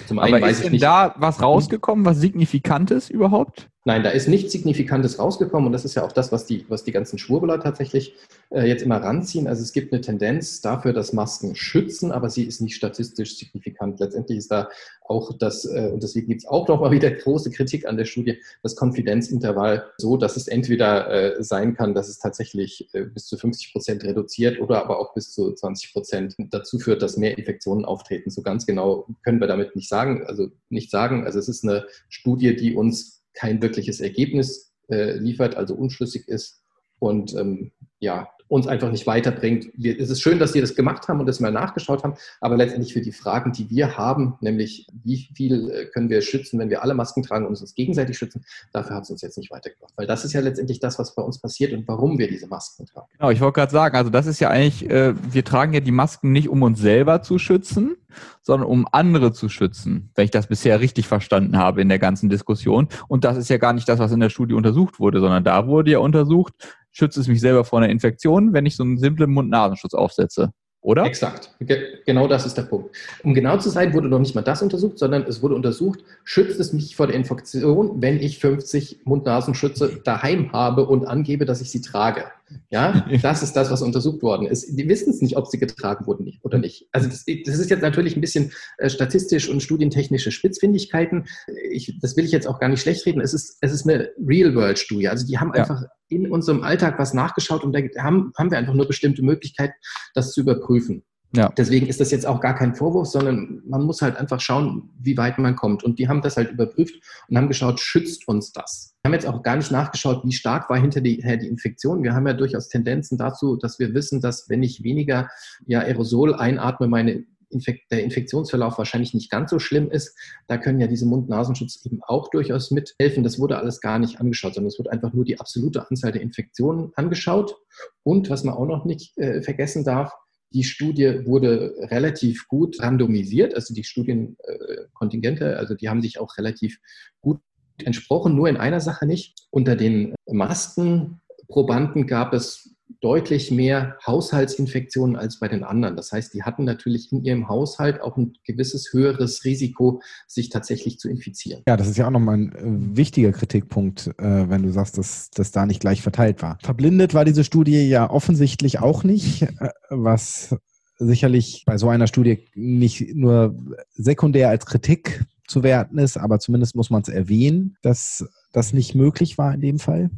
Zum 0.07 0.19
einen 0.19 0.35
Aber 0.35 0.51
ist 0.51 0.63
denn 0.63 0.73
nicht, 0.73 0.85
da 0.85 1.15
was 1.17 1.41
rausgekommen, 1.43 2.05
was 2.05 2.19
Signifikantes 2.19 3.09
überhaupt? 3.09 3.71
Nein, 3.85 4.03
da 4.03 4.11
ist 4.11 4.29
nichts 4.29 4.53
Signifikantes 4.53 5.19
rausgekommen 5.19 5.67
und 5.67 5.73
das 5.73 5.85
ist 5.85 5.95
ja 5.95 6.05
auch 6.05 6.13
das, 6.13 6.33
was 6.33 6.45
die, 6.45 6.67
was 6.69 6.85
die 6.85 6.93
ganzen 6.93 7.17
Schwurbeler 7.17 7.61
tatsächlich 7.61 8.15
äh, 8.51 8.67
jetzt 8.67 8.83
immer 8.83 8.97
ranziehen. 8.97 9.47
Also 9.47 9.63
es 9.63 9.73
gibt 9.73 9.93
eine 9.93 10.01
Tendenz 10.01 10.61
dafür, 10.61 10.93
dass 10.93 11.13
Masken 11.13 11.55
schützen, 11.55 12.11
aber 12.11 12.29
sie 12.29 12.45
ist 12.45 12.61
nicht 12.61 12.75
statistisch 12.75 13.39
signifikant. 13.39 14.01
Letztendlich 14.01 14.39
ist 14.39 14.51
da 14.51 14.69
auch 15.01 15.39
das, 15.39 15.65
äh, 15.65 15.91
und 15.93 16.03
deswegen 16.03 16.27
gibt 16.27 16.43
es 16.43 16.49
auch 16.49 16.67
nochmal 16.67 16.91
wieder 16.91 17.11
große 17.11 17.51
Kritik 17.51 17.87
an 17.87 17.97
der 17.97 18.05
Studie, 18.05 18.43
das 18.63 18.75
Konfidenzintervall 18.75 19.87
so, 19.97 20.17
dass 20.17 20.37
es 20.37 20.49
entweder 20.49 21.39
äh, 21.39 21.43
sein 21.43 21.75
kann, 21.75 21.95
dass 21.95 22.09
es 22.09 22.19
tatsächlich 22.19 22.91
äh, 22.93 23.05
bis 23.05 23.27
zu 23.27 23.39
50 23.39 23.73
Prozent 23.73 24.05
reduziert 24.05 24.61
oder 24.61 24.83
aber 24.83 24.99
auch 24.99 25.15
bis 25.15 25.33
zu 25.33 25.55
20 25.55 25.93
Prozent 25.93 26.35
dazu 26.51 26.79
führt, 26.79 27.01
dass 27.01 27.17
mehr 27.17 27.39
Infektionen 27.39 27.85
auftreten. 27.85 28.29
So 28.31 28.43
ganz 28.43 28.67
genau 28.67 29.07
können 29.23 29.41
wir 29.41 29.47
damit 29.47 29.77
nicht 29.77 29.89
sagen, 29.89 30.27
also 30.27 30.49
nicht 30.69 30.91
sagen. 30.91 31.25
Also 31.25 31.39
es 31.39 31.49
ist 31.49 31.65
eine 31.65 31.87
Studie, 32.09 32.57
die 32.57 32.75
uns 32.75 33.18
kein 33.39 33.63
wirkliches 33.63 34.01
Ergebnis 34.01 34.75
äh, 34.89 35.13
liefert, 35.13 35.55
also 35.55 35.75
unschlüssig 35.75 36.27
ist. 36.27 36.61
Und 36.99 37.35
ähm, 37.35 37.71
ja, 38.01 38.29
uns 38.49 38.67
einfach 38.67 38.91
nicht 38.91 39.07
weiterbringt. 39.07 39.69
Wir, 39.75 39.99
es 39.99 40.11
ist 40.11 40.21
schön, 40.21 40.39
dass 40.39 40.53
Sie 40.53 40.61
das 40.61 40.75
gemacht 40.75 41.09
haben 41.09 41.21
und 41.21 41.27
das 41.27 41.41
mal 41.41 41.53
nachgeschaut 41.53 42.03
haben, 42.03 42.15
aber 42.41 42.57
letztendlich 42.57 42.93
für 42.93 43.01
die 43.01 43.13
Fragen, 43.13 43.53
die 43.53 43.69
wir 43.71 43.97
haben, 43.97 44.35
nämlich 44.41 44.87
wie 45.05 45.29
viel 45.35 45.71
äh, 45.71 45.87
können 45.87 46.09
wir 46.09 46.23
schützen, 46.23 46.59
wenn 46.59 46.71
wir 46.71 46.83
alle 46.83 46.95
Masken 46.95 47.23
tragen 47.23 47.47
und 47.47 47.61
uns 47.61 47.75
gegenseitig 47.75 48.17
schützen, 48.17 48.45
dafür 48.73 48.97
hat 48.97 49.05
es 49.05 49.11
uns 49.11 49.23
jetzt 49.23 49.39
nicht 49.39 49.51
weitergebracht. 49.51 49.93
Weil 49.97 50.07
das 50.07 50.25
ist 50.25 50.33
ja 50.33 50.41
letztendlich 50.41 50.81
das, 50.81 50.99
was 50.99 51.15
bei 51.15 51.23
uns 51.23 51.39
passiert 51.39 51.73
und 51.73 51.87
warum 51.87 52.19
wir 52.19 52.29
diese 52.29 52.47
Masken 52.47 52.87
tragen. 52.87 53.09
Genau, 53.19 53.31
ich 53.31 53.41
wollte 53.41 53.57
gerade 53.57 53.73
sagen, 53.73 53.97
also 53.97 54.11
das 54.11 54.27
ist 54.27 54.41
ja 54.41 54.51
eigentlich, 54.51 54.89
äh, 54.89 55.15
wir 55.33 55.45
tragen 55.45 55.75
ja 55.75 55.81
die 55.81 55.93
Masken 55.93 56.33
nicht, 56.33 56.49
um 56.49 56.63
uns 56.63 56.81
selber 56.81 57.23
zu 57.23 57.39
schützen, 57.39 57.97
sondern 58.43 58.69
um 58.69 58.87
andere 58.93 59.33
zu 59.33 59.49
schützen, 59.49 60.11
wenn 60.15 60.25
ich 60.25 60.31
das 60.31 60.47
bisher 60.47 60.81
richtig 60.81 61.07
verstanden 61.07 61.59
habe 61.59 61.83
in 61.83 61.89
der 61.89 61.99
ganzen 61.99 62.29
Diskussion. 62.29 62.89
Und 63.07 63.25
das 63.25 63.37
ist 63.37 63.51
ja 63.51 63.59
gar 63.59 63.73
nicht 63.73 63.89
das, 63.89 63.99
was 63.99 64.13
in 64.13 64.21
der 64.21 64.31
Studie 64.31 64.55
untersucht 64.55 64.99
wurde, 65.01 65.21
sondern 65.21 65.45
da 65.45 65.67
wurde 65.67 65.91
ja 65.93 65.99
untersucht, 65.99 66.55
schützt 66.93 67.19
es 67.19 67.29
mich 67.29 67.41
selber 67.41 67.65
vor 67.65 67.79
einer 67.81 67.91
Infektion, 67.91 68.53
wenn 68.53 68.67
ich 68.67 68.77
so 68.77 68.83
einen 68.83 68.99
simplen 68.99 69.31
Mund-Nasenschutz 69.31 69.95
aufsetze. 69.95 70.53
Oder? 70.81 71.05
Exakt. 71.05 71.55
Ge 71.61 71.99
genau 72.07 72.29
das 72.29 72.47
ist 72.47 72.57
der 72.57 72.63
Punkt. 72.63 72.97
Um 73.25 73.35
genau 73.35 73.59
zu 73.59 73.69
sein, 73.69 73.93
wurde 73.93 74.09
noch 74.09 74.21
nicht 74.21 74.35
mal 74.35 74.43
das 74.43 74.63
untersucht, 74.63 74.99
sondern 74.99 75.25
es 75.25 75.43
wurde 75.43 75.57
untersucht, 75.57 76.01
schützt 76.25 76.61
es 76.61 76.73
mich 76.73 76.95
vor 76.95 77.09
der 77.09 77.17
Infektion, 77.17 78.01
wenn 78.01 78.21
ich 78.21 78.39
50 78.39 79.01
Mund-Nasenschütze 79.05 80.01
daheim 80.05 80.53
habe 80.53 80.87
und 80.87 81.05
angebe, 81.05 81.47
dass 81.47 81.61
ich 81.61 81.71
sie 81.71 81.81
trage. 81.81 82.27
Ja, 82.71 83.07
das 83.23 83.43
ist 83.43 83.55
das, 83.55 83.71
was 83.71 83.83
untersucht 83.83 84.23
worden 84.23 84.47
ist. 84.47 84.67
Die 84.77 84.89
wissen 84.89 85.11
es 85.11 85.23
nicht, 85.23 85.37
ob 85.37 85.47
sie 85.47 85.59
getragen 85.59 86.07
wurden 86.07 86.39
oder 86.43 86.59
nicht. 86.59 86.89
Also 86.93 87.09
das, 87.09 87.25
das 87.25 87.59
ist 87.59 87.71
jetzt 87.71 87.83
natürlich 87.83 88.17
ein 88.17 88.21
bisschen 88.21 88.53
äh, 88.79 88.89
statistisch 88.91 89.49
und 89.49 89.63
studientechnische 89.63 90.31
Spitzfindigkeiten. 90.31 91.27
Ich, 91.71 91.99
das 92.01 92.17
will 92.17 92.25
ich 92.25 92.33
jetzt 92.33 92.47
auch 92.47 92.59
gar 92.59 92.69
nicht 92.69 92.81
schlecht 92.81 93.07
reden. 93.07 93.21
Es 93.21 93.35
ist, 93.35 93.59
es 93.61 93.73
ist 93.73 93.89
eine 93.89 94.11
Real-World-Studie. 94.19 95.09
Also 95.09 95.27
die 95.27 95.39
haben 95.39 95.53
ja. 95.55 95.63
einfach 95.63 95.83
in 96.09 96.31
unserem 96.31 96.63
Alltag 96.63 96.99
was 96.99 97.15
nachgeschaut 97.15 97.65
und 97.65 97.73
da 97.73 97.81
haben, 98.03 98.33
haben 98.37 98.51
wir 98.51 98.59
einfach 98.59 98.75
nur 98.75 98.87
bestimmte 98.87 99.23
Möglichkeiten, 99.23 99.75
das 100.15 100.33
zu 100.33 100.41
überprüfen. 100.41 101.05
Ja. 101.35 101.51
Deswegen 101.57 101.87
ist 101.87 102.01
das 102.01 102.11
jetzt 102.11 102.27
auch 102.27 102.41
gar 102.41 102.55
kein 102.55 102.75
Vorwurf, 102.75 103.09
sondern 103.09 103.63
man 103.67 103.83
muss 103.83 104.01
halt 104.01 104.17
einfach 104.17 104.41
schauen, 104.41 104.91
wie 104.99 105.17
weit 105.19 105.39
man 105.39 105.57
kommt. 105.57 105.85
Und 105.85 105.99
die 105.99 106.09
haben 106.09 106.23
das 106.23 106.39
halt 106.39 106.51
überprüft 106.51 106.95
und 107.29 107.37
haben 107.37 107.49
geschaut, 107.49 107.81
schützt 107.81 108.27
uns 108.29 108.53
das? 108.53 108.95
Wir 109.03 109.11
haben 109.11 109.15
jetzt 109.15 109.27
auch 109.27 109.43
gar 109.43 109.57
nicht 109.57 109.71
nachgeschaut, 109.71 110.23
wie 110.25 110.33
stark 110.33 110.71
war 110.71 110.79
hinterher 110.79 111.37
die 111.37 111.47
Infektion. 111.47 112.03
Wir 112.03 112.15
haben 112.15 112.27
ja 112.27 112.33
durchaus 112.33 112.69
Tendenzen 112.69 113.19
dazu, 113.19 113.57
dass 113.57 113.79
wir 113.79 113.93
wissen, 113.93 114.21
dass 114.23 114.49
wenn 114.49 114.63
ich 114.63 114.83
weniger 114.83 115.29
ja, 115.67 115.81
Aerosol 115.81 116.35
einatme, 116.35 116.89
meine 116.89 117.25
Infekt, 117.51 117.91
der 117.91 118.05
Infektionsverlauf 118.05 118.79
wahrscheinlich 118.79 119.15
nicht 119.15 119.31
ganz 119.31 119.51
so 119.51 119.59
schlimm 119.59 119.91
ist. 119.91 120.17
Da 120.47 120.59
können 120.59 120.81
ja 120.81 120.87
diese 120.87 121.07
Mund-Nasenschutz 121.07 121.85
eben 121.85 122.01
auch 122.03 122.29
durchaus 122.29 122.71
mithelfen. 122.71 123.23
Das 123.23 123.39
wurde 123.39 123.59
alles 123.59 123.81
gar 123.81 123.99
nicht 123.99 124.21
angeschaut, 124.21 124.55
sondern 124.55 124.69
es 124.69 124.79
wurde 124.79 124.93
einfach 124.93 125.13
nur 125.13 125.25
die 125.25 125.41
absolute 125.41 125.89
Anzahl 125.89 126.13
der 126.13 126.23
Infektionen 126.23 126.93
angeschaut. 126.95 127.57
Und 128.03 128.29
was 128.31 128.45
man 128.45 128.55
auch 128.55 128.67
noch 128.67 128.85
nicht 128.85 129.17
äh, 129.19 129.43
vergessen 129.43 129.85
darf, 129.85 130.13
die 130.51 130.65
Studie 130.65 131.27
wurde 131.27 131.75
relativ 131.91 132.49
gut 132.49 132.81
randomisiert, 132.81 133.55
also 133.55 133.75
die 133.75 133.85
Studienkontingente, 133.85 135.57
also 135.57 135.75
die 135.75 135.89
haben 135.89 136.03
sich 136.03 136.19
auch 136.19 136.37
relativ 136.39 136.79
gut 137.21 137.41
entsprochen, 137.85 138.35
nur 138.35 138.49
in 138.49 138.57
einer 138.57 138.81
Sache 138.81 139.07
nicht. 139.07 139.47
Unter 139.51 139.77
den 139.77 140.15
Maskenprobanden 140.27 142.07
gab 142.07 142.33
es 142.33 142.75
deutlich 143.01 143.51
mehr 143.51 143.97
Haushaltsinfektionen 144.05 145.17
als 145.17 145.39
bei 145.39 145.49
den 145.49 145.63
anderen. 145.63 145.97
Das 145.97 146.11
heißt, 146.11 146.35
die 146.35 146.43
hatten 146.43 146.65
natürlich 146.65 147.13
in 147.13 147.25
ihrem 147.25 147.49
Haushalt 147.49 148.01
auch 148.01 148.17
ein 148.17 148.35
gewisses 148.45 148.93
höheres 148.93 149.45
Risiko, 149.45 150.03
sich 150.27 150.51
tatsächlich 150.51 150.99
zu 150.99 151.09
infizieren. 151.09 151.63
Ja, 151.69 151.77
das 151.77 151.89
ist 151.89 151.97
ja 151.97 152.07
auch 152.07 152.11
nochmal 152.11 152.37
ein 152.37 152.53
äh, 152.53 152.97
wichtiger 152.97 153.33
Kritikpunkt, 153.33 154.09
äh, 154.19 154.49
wenn 154.51 154.63
du 154.63 154.73
sagst, 154.73 154.99
dass 154.99 155.31
das 155.31 155.53
da 155.53 155.65
nicht 155.65 155.81
gleich 155.81 156.03
verteilt 156.03 156.43
war. 156.43 156.59
Verblindet 156.63 157.15
war 157.15 157.25
diese 157.25 157.45
Studie 157.45 157.89
ja 157.89 158.11
offensichtlich 158.11 158.81
auch 158.81 159.05
nicht, 159.05 159.43
äh, 159.43 159.71
was 159.91 160.57
sicherlich 160.99 161.63
bei 161.67 161.79
so 161.79 161.89
einer 161.89 162.09
Studie 162.09 162.49
nicht 162.55 163.15
nur 163.15 163.57
sekundär 163.95 164.49
als 164.49 164.67
Kritik 164.67 165.25
zu 165.47 165.63
werten 165.63 165.99
ist, 165.99 166.17
aber 166.17 166.41
zumindest 166.41 166.75
muss 166.75 166.91
man 166.91 167.03
es 167.03 167.09
erwähnen, 167.09 167.77
dass 167.83 168.29
das 168.53 168.73
nicht 168.73 168.95
möglich 168.95 169.39
war 169.39 169.55
in 169.55 169.61
dem 169.61 169.79
Fall. 169.79 170.11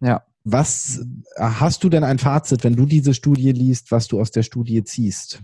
Ja. 0.00 0.24
Was 0.44 1.00
hast 1.36 1.84
du 1.84 1.88
denn 1.88 2.04
ein 2.04 2.18
Fazit, 2.18 2.64
wenn 2.64 2.76
du 2.76 2.86
diese 2.86 3.14
Studie 3.14 3.52
liest, 3.52 3.90
was 3.90 4.08
du 4.08 4.20
aus 4.20 4.30
der 4.30 4.42
Studie 4.42 4.82
ziehst? 4.82 5.40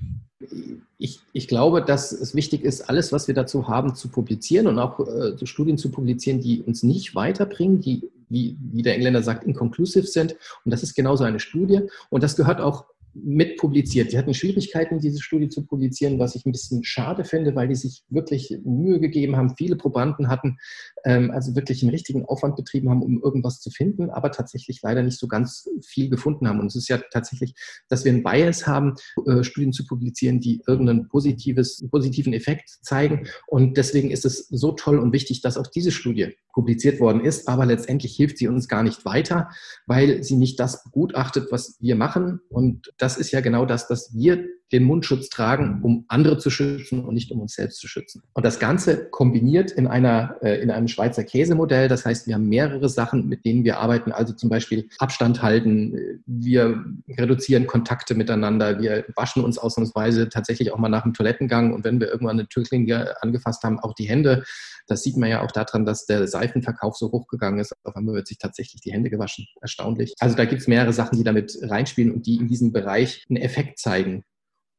Ich, 0.98 1.20
ich 1.32 1.46
glaube, 1.46 1.82
dass 1.82 2.10
es 2.10 2.34
wichtig 2.34 2.64
ist, 2.64 2.88
alles, 2.88 3.12
was 3.12 3.28
wir 3.28 3.34
dazu 3.34 3.68
haben, 3.68 3.94
zu 3.94 4.08
publizieren 4.08 4.66
und 4.66 4.78
auch 4.80 4.98
äh, 5.00 5.46
Studien 5.46 5.78
zu 5.78 5.90
publizieren, 5.90 6.40
die 6.40 6.62
uns 6.62 6.82
nicht 6.82 7.14
weiterbringen, 7.14 7.80
die, 7.80 8.10
wie, 8.28 8.56
wie 8.72 8.82
der 8.82 8.96
Engländer 8.96 9.22
sagt, 9.22 9.44
inconclusive 9.44 10.06
sind. 10.06 10.34
Und 10.64 10.72
das 10.72 10.82
ist 10.82 10.94
genauso 10.94 11.22
eine 11.22 11.38
Studie. 11.38 11.82
Und 12.10 12.24
das 12.24 12.34
gehört 12.34 12.60
auch 12.60 12.86
mitpubliziert. 13.24 14.12
Die 14.12 14.18
hatten 14.18 14.34
Schwierigkeiten, 14.34 14.98
diese 14.98 15.20
Studie 15.20 15.48
zu 15.48 15.64
publizieren, 15.64 16.18
was 16.18 16.34
ich 16.34 16.46
ein 16.46 16.52
bisschen 16.52 16.84
schade 16.84 17.24
finde, 17.24 17.54
weil 17.54 17.68
die 17.68 17.74
sich 17.74 18.04
wirklich 18.08 18.58
Mühe 18.64 19.00
gegeben 19.00 19.36
haben, 19.36 19.54
viele 19.56 19.76
Probanden 19.76 20.28
hatten, 20.28 20.58
ähm, 21.04 21.30
also 21.30 21.54
wirklich 21.54 21.82
einen 21.82 21.90
richtigen 21.90 22.24
Aufwand 22.24 22.56
betrieben 22.56 22.90
haben, 22.90 23.02
um 23.02 23.22
irgendwas 23.22 23.60
zu 23.60 23.70
finden, 23.70 24.10
aber 24.10 24.30
tatsächlich 24.30 24.80
leider 24.82 25.02
nicht 25.02 25.18
so 25.18 25.28
ganz 25.28 25.68
viel 25.84 26.08
gefunden 26.10 26.48
haben. 26.48 26.60
Und 26.60 26.66
es 26.66 26.76
ist 26.76 26.88
ja 26.88 26.98
tatsächlich, 27.12 27.54
dass 27.88 28.04
wir 28.04 28.12
einen 28.12 28.22
Bias 28.22 28.66
haben, 28.66 28.94
äh, 29.26 29.42
Studien 29.44 29.72
zu 29.72 29.86
publizieren, 29.86 30.40
die 30.40 30.62
irgendeinen 30.66 31.08
positives, 31.08 31.84
positiven 31.90 32.32
Effekt 32.32 32.68
zeigen. 32.82 33.26
Und 33.46 33.76
deswegen 33.76 34.10
ist 34.10 34.24
es 34.24 34.48
so 34.48 34.72
toll 34.72 34.98
und 34.98 35.12
wichtig, 35.12 35.40
dass 35.40 35.56
auch 35.56 35.66
diese 35.66 35.90
Studie 35.90 36.34
publiziert 36.52 36.98
worden 36.98 37.24
ist, 37.24 37.46
aber 37.46 37.66
letztendlich 37.66 38.16
hilft 38.16 38.38
sie 38.38 38.48
uns 38.48 38.66
gar 38.66 38.82
nicht 38.82 39.04
weiter, 39.04 39.48
weil 39.86 40.24
sie 40.24 40.34
nicht 40.34 40.58
das 40.58 40.82
begutachtet, 40.82 41.52
was 41.52 41.76
wir 41.78 41.94
machen. 41.94 42.40
Und 42.48 42.92
das 43.08 43.16
ist 43.16 43.30
ja 43.30 43.40
genau 43.40 43.64
das, 43.64 43.88
dass 43.88 44.14
wir 44.14 44.44
den 44.72 44.84
Mundschutz 44.84 45.28
tragen, 45.30 45.80
um 45.82 46.04
andere 46.08 46.38
zu 46.38 46.50
schützen 46.50 47.04
und 47.04 47.14
nicht 47.14 47.30
um 47.30 47.40
uns 47.40 47.54
selbst 47.54 47.80
zu 47.80 47.88
schützen. 47.88 48.22
Und 48.34 48.44
das 48.44 48.58
Ganze 48.58 49.08
kombiniert 49.10 49.70
in, 49.70 49.86
einer, 49.86 50.36
äh, 50.42 50.60
in 50.60 50.70
einem 50.70 50.88
Schweizer 50.88 51.24
Käsemodell. 51.24 51.88
Das 51.88 52.04
heißt, 52.04 52.26
wir 52.26 52.34
haben 52.34 52.48
mehrere 52.48 52.88
Sachen, 52.88 53.28
mit 53.28 53.44
denen 53.44 53.64
wir 53.64 53.78
arbeiten. 53.78 54.12
Also 54.12 54.34
zum 54.34 54.50
Beispiel 54.50 54.88
Abstand 54.98 55.42
halten. 55.42 56.22
Wir 56.26 56.84
reduzieren 57.08 57.66
Kontakte 57.66 58.14
miteinander. 58.14 58.80
Wir 58.80 59.04
waschen 59.16 59.42
uns 59.42 59.58
ausnahmsweise 59.58 60.28
tatsächlich 60.28 60.72
auch 60.72 60.78
mal 60.78 60.88
nach 60.88 61.04
dem 61.04 61.14
Toilettengang. 61.14 61.72
Und 61.72 61.84
wenn 61.84 62.00
wir 62.00 62.08
irgendwann 62.08 62.38
eine 62.38 62.48
Türklinge 62.48 63.14
angefasst 63.22 63.62
haben, 63.62 63.78
auch 63.80 63.94
die 63.94 64.08
Hände. 64.08 64.44
Das 64.86 65.02
sieht 65.02 65.16
man 65.16 65.28
ja 65.28 65.42
auch 65.42 65.52
daran, 65.52 65.84
dass 65.84 66.06
der 66.06 66.26
Seifenverkauf 66.26 66.96
so 66.96 67.10
hochgegangen 67.12 67.60
ist. 67.60 67.74
Auf 67.84 67.96
einmal 67.96 68.14
wird 68.14 68.26
sich 68.26 68.38
tatsächlich 68.38 68.80
die 68.80 68.92
Hände 68.92 69.10
gewaschen. 69.10 69.46
Erstaunlich. 69.60 70.14
Also 70.18 70.36
da 70.36 70.44
gibt 70.44 70.62
es 70.62 70.68
mehrere 70.68 70.92
Sachen, 70.92 71.16
die 71.18 71.24
damit 71.24 71.56
reinspielen 71.62 72.12
und 72.12 72.26
die 72.26 72.36
in 72.36 72.48
diesem 72.48 72.72
Bereich 72.72 73.24
einen 73.28 73.36
Effekt 73.36 73.78
zeigen. 73.78 74.24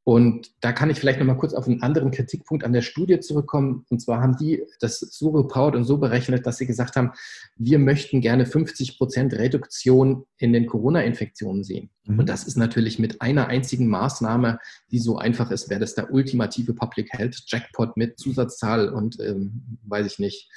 Und 0.09 0.49
da 0.61 0.71
kann 0.71 0.89
ich 0.89 0.99
vielleicht 0.99 1.19
noch 1.19 1.27
mal 1.27 1.37
kurz 1.37 1.53
auf 1.53 1.67
einen 1.67 1.83
anderen 1.83 2.09
Kritikpunkt 2.09 2.63
an 2.63 2.73
der 2.73 2.81
Studie 2.81 3.19
zurückkommen. 3.19 3.85
Und 3.89 4.01
zwar 4.01 4.23
haben 4.23 4.37
die 4.37 4.63
das 4.79 4.99
so 4.99 5.31
gebaut 5.31 5.75
und 5.75 5.83
so 5.83 5.99
berechnet, 5.99 6.47
dass 6.47 6.57
sie 6.57 6.65
gesagt 6.65 6.95
haben, 6.95 7.11
wir 7.57 7.77
möchten 7.77 8.19
gerne 8.19 8.47
50 8.47 8.97
Prozent 8.97 9.35
Reduktion 9.35 10.25
in 10.37 10.51
den 10.51 10.65
Corona-Infektionen 10.65 11.63
sehen. 11.63 11.91
Mhm. 12.05 12.17
Und 12.17 12.27
das 12.27 12.45
ist 12.45 12.57
natürlich 12.57 12.97
mit 12.97 13.21
einer 13.21 13.49
einzigen 13.49 13.87
Maßnahme, 13.87 14.57
die 14.89 14.97
so 14.97 15.19
einfach 15.19 15.51
ist, 15.51 15.69
wäre 15.69 15.79
das 15.79 15.93
der 15.93 16.11
ultimative 16.11 16.73
Public 16.73 17.13
Health 17.13 17.43
Jackpot 17.45 17.95
mit 17.95 18.17
Zusatzzahl 18.17 18.89
und 18.89 19.19
ähm, 19.19 19.77
weiß 19.83 20.07
ich 20.07 20.17
nicht, 20.17 20.49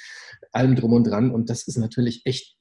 allem 0.53 0.77
drum 0.77 0.95
und 0.95 1.05
dran. 1.05 1.31
Und 1.31 1.51
das 1.51 1.69
ist 1.69 1.77
natürlich 1.77 2.23
echt 2.25 2.57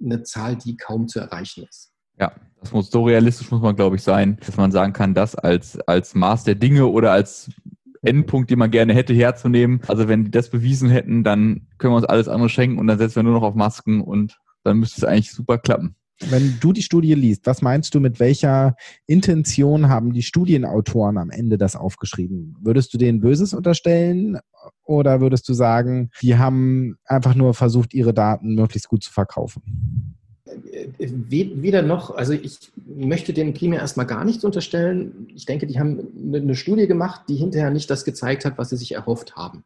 eine 0.00 0.22
Zahl, 0.22 0.54
die 0.54 0.76
kaum 0.76 1.08
zu 1.08 1.18
erreichen 1.18 1.66
ist. 1.68 1.95
Ja, 2.18 2.32
das 2.60 2.72
muss 2.72 2.90
so 2.90 3.04
realistisch 3.04 3.50
muss 3.50 3.62
man, 3.62 3.76
glaube 3.76 3.96
ich, 3.96 4.02
sein, 4.02 4.38
dass 4.44 4.56
man 4.56 4.72
sagen 4.72 4.92
kann, 4.92 5.14
das 5.14 5.34
als, 5.34 5.78
als 5.80 6.14
Maß 6.14 6.44
der 6.44 6.54
Dinge 6.54 6.86
oder 6.86 7.12
als 7.12 7.50
Endpunkt, 8.02 8.50
den 8.50 8.58
man 8.58 8.70
gerne 8.70 8.94
hätte 8.94 9.14
herzunehmen. 9.14 9.80
Also 9.88 10.08
wenn 10.08 10.24
die 10.24 10.30
das 10.30 10.50
bewiesen 10.50 10.88
hätten, 10.88 11.24
dann 11.24 11.66
können 11.78 11.92
wir 11.92 11.96
uns 11.96 12.06
alles 12.06 12.28
andere 12.28 12.48
schenken 12.48 12.78
und 12.78 12.86
dann 12.86 12.98
setzen 12.98 13.16
wir 13.16 13.22
nur 13.24 13.34
noch 13.34 13.42
auf 13.42 13.54
Masken 13.54 14.00
und 14.00 14.38
dann 14.64 14.78
müsste 14.78 15.00
es 15.00 15.04
eigentlich 15.04 15.32
super 15.32 15.58
klappen. 15.58 15.96
Wenn 16.30 16.56
du 16.60 16.72
die 16.72 16.82
Studie 16.82 17.12
liest, 17.12 17.46
was 17.46 17.60
meinst 17.60 17.94
du, 17.94 18.00
mit 18.00 18.20
welcher 18.20 18.74
Intention 19.06 19.90
haben 19.90 20.14
die 20.14 20.22
Studienautoren 20.22 21.18
am 21.18 21.28
Ende 21.28 21.58
das 21.58 21.76
aufgeschrieben? 21.76 22.56
Würdest 22.62 22.94
du 22.94 22.98
denen 22.98 23.20
Böses 23.20 23.52
unterstellen 23.52 24.38
oder 24.82 25.20
würdest 25.20 25.46
du 25.48 25.52
sagen, 25.52 26.10
die 26.22 26.38
haben 26.38 26.96
einfach 27.04 27.34
nur 27.34 27.52
versucht, 27.52 27.92
ihre 27.92 28.14
Daten 28.14 28.54
möglichst 28.54 28.88
gut 28.88 29.02
zu 29.02 29.12
verkaufen? 29.12 30.15
Weder 30.98 31.82
noch, 31.82 32.14
also 32.14 32.32
ich 32.32 32.58
möchte 32.86 33.32
denen 33.32 33.54
primär 33.54 33.80
erstmal 33.80 34.06
gar 34.06 34.24
nichts 34.24 34.44
unterstellen. 34.44 35.28
Ich 35.34 35.46
denke, 35.46 35.66
die 35.66 35.78
haben 35.78 36.08
eine 36.32 36.54
Studie 36.54 36.86
gemacht, 36.86 37.22
die 37.28 37.36
hinterher 37.36 37.70
nicht 37.70 37.90
das 37.90 38.04
gezeigt 38.04 38.44
hat, 38.44 38.58
was 38.58 38.70
sie 38.70 38.76
sich 38.76 38.92
erhofft 38.92 39.36
haben. 39.36 39.64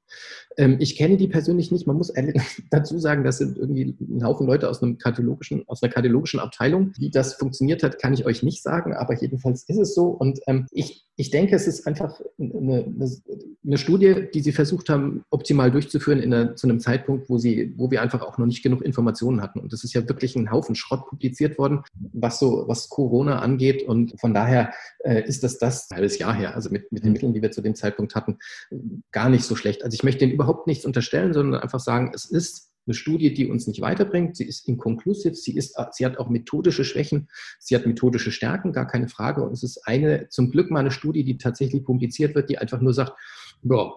Ähm, 0.56 0.76
ich 0.78 0.96
kenne 0.96 1.16
die 1.16 1.28
persönlich 1.28 1.70
nicht. 1.70 1.86
Man 1.86 1.96
muss 1.96 2.12
dazu 2.70 2.98
sagen, 2.98 3.24
das 3.24 3.38
sind 3.38 3.58
irgendwie 3.58 3.96
ein 4.00 4.24
Haufen 4.24 4.46
Leute 4.46 4.68
aus, 4.68 4.82
einem 4.82 4.98
kardiologischen, 4.98 5.64
aus 5.68 5.82
einer 5.82 5.92
kardiologischen 5.92 6.40
Abteilung. 6.40 6.92
Wie 6.98 7.10
das 7.10 7.34
funktioniert 7.34 7.82
hat, 7.82 8.00
kann 8.00 8.14
ich 8.14 8.26
euch 8.26 8.42
nicht 8.42 8.62
sagen, 8.62 8.94
aber 8.94 9.14
jedenfalls 9.14 9.64
ist 9.64 9.78
es 9.78 9.94
so. 9.94 10.06
Und 10.08 10.40
ähm, 10.46 10.66
ich, 10.70 11.06
ich 11.16 11.30
denke, 11.30 11.54
es 11.54 11.66
ist 11.66 11.86
einfach 11.86 12.20
eine, 12.38 12.84
eine, 12.84 13.10
eine, 13.64 13.78
Studie, 13.78 14.28
die 14.32 14.40
sie 14.40 14.52
versucht 14.52 14.88
haben, 14.88 15.24
optimal 15.30 15.70
durchzuführen 15.70 16.18
in 16.18 16.32
einer, 16.32 16.56
zu 16.56 16.66
einem 16.66 16.80
Zeitpunkt, 16.80 17.28
wo, 17.28 17.38
sie, 17.38 17.74
wo 17.76 17.90
wir 17.90 18.02
einfach 18.02 18.22
auch 18.22 18.38
noch 18.38 18.46
nicht 18.46 18.62
genug 18.62 18.82
Informationen 18.82 19.42
hatten. 19.42 19.60
Und 19.60 19.72
das 19.72 19.84
ist 19.84 19.92
ja 19.94 20.08
wirklich 20.08 20.36
ein 20.36 20.50
Haufen 20.50 20.74
Schrott 20.74 21.09
publiziert 21.10 21.58
worden, 21.58 21.82
was 22.12 22.38
so 22.38 22.64
was 22.66 22.88
Corona 22.88 23.40
angeht. 23.40 23.82
Und 23.82 24.18
von 24.18 24.32
daher 24.32 24.72
äh, 25.04 25.22
ist 25.24 25.44
das 25.44 25.58
das 25.58 25.90
ein 25.90 25.96
halbes 25.96 26.18
Jahr 26.18 26.34
her, 26.34 26.54
also 26.54 26.70
mit, 26.70 26.90
mit 26.90 27.04
den 27.04 27.12
Mitteln, 27.12 27.34
die 27.34 27.42
wir 27.42 27.50
zu 27.50 27.60
dem 27.60 27.74
Zeitpunkt 27.74 28.14
hatten, 28.14 28.38
gar 29.10 29.28
nicht 29.28 29.44
so 29.44 29.56
schlecht. 29.56 29.84
Also 29.84 29.94
ich 29.94 30.04
möchte 30.04 30.20
den 30.20 30.30
überhaupt 30.30 30.66
nichts 30.66 30.86
unterstellen, 30.86 31.34
sondern 31.34 31.60
einfach 31.60 31.80
sagen, 31.80 32.12
es 32.14 32.24
ist 32.24 32.70
eine 32.86 32.94
Studie, 32.94 33.34
die 33.34 33.48
uns 33.48 33.66
nicht 33.66 33.80
weiterbringt. 33.80 34.36
Sie 34.36 34.44
ist 34.44 34.66
inkonklusiv, 34.66 35.36
sie, 35.36 35.56
ist, 35.56 35.76
sie 35.92 36.06
hat 36.06 36.18
auch 36.18 36.28
methodische 36.28 36.84
Schwächen, 36.84 37.28
sie 37.58 37.74
hat 37.74 37.86
methodische 37.86 38.32
Stärken, 38.32 38.72
gar 38.72 38.86
keine 38.86 39.08
Frage. 39.08 39.42
Und 39.42 39.52
es 39.52 39.62
ist 39.62 39.86
eine, 39.86 40.28
zum 40.28 40.50
Glück 40.50 40.70
mal 40.70 40.80
eine 40.80 40.90
Studie, 40.90 41.24
die 41.24 41.38
tatsächlich 41.38 41.84
publiziert 41.84 42.34
wird, 42.34 42.50
die 42.50 42.58
einfach 42.58 42.80
nur 42.80 42.94
sagt, 42.94 43.12
ja, 43.62 43.92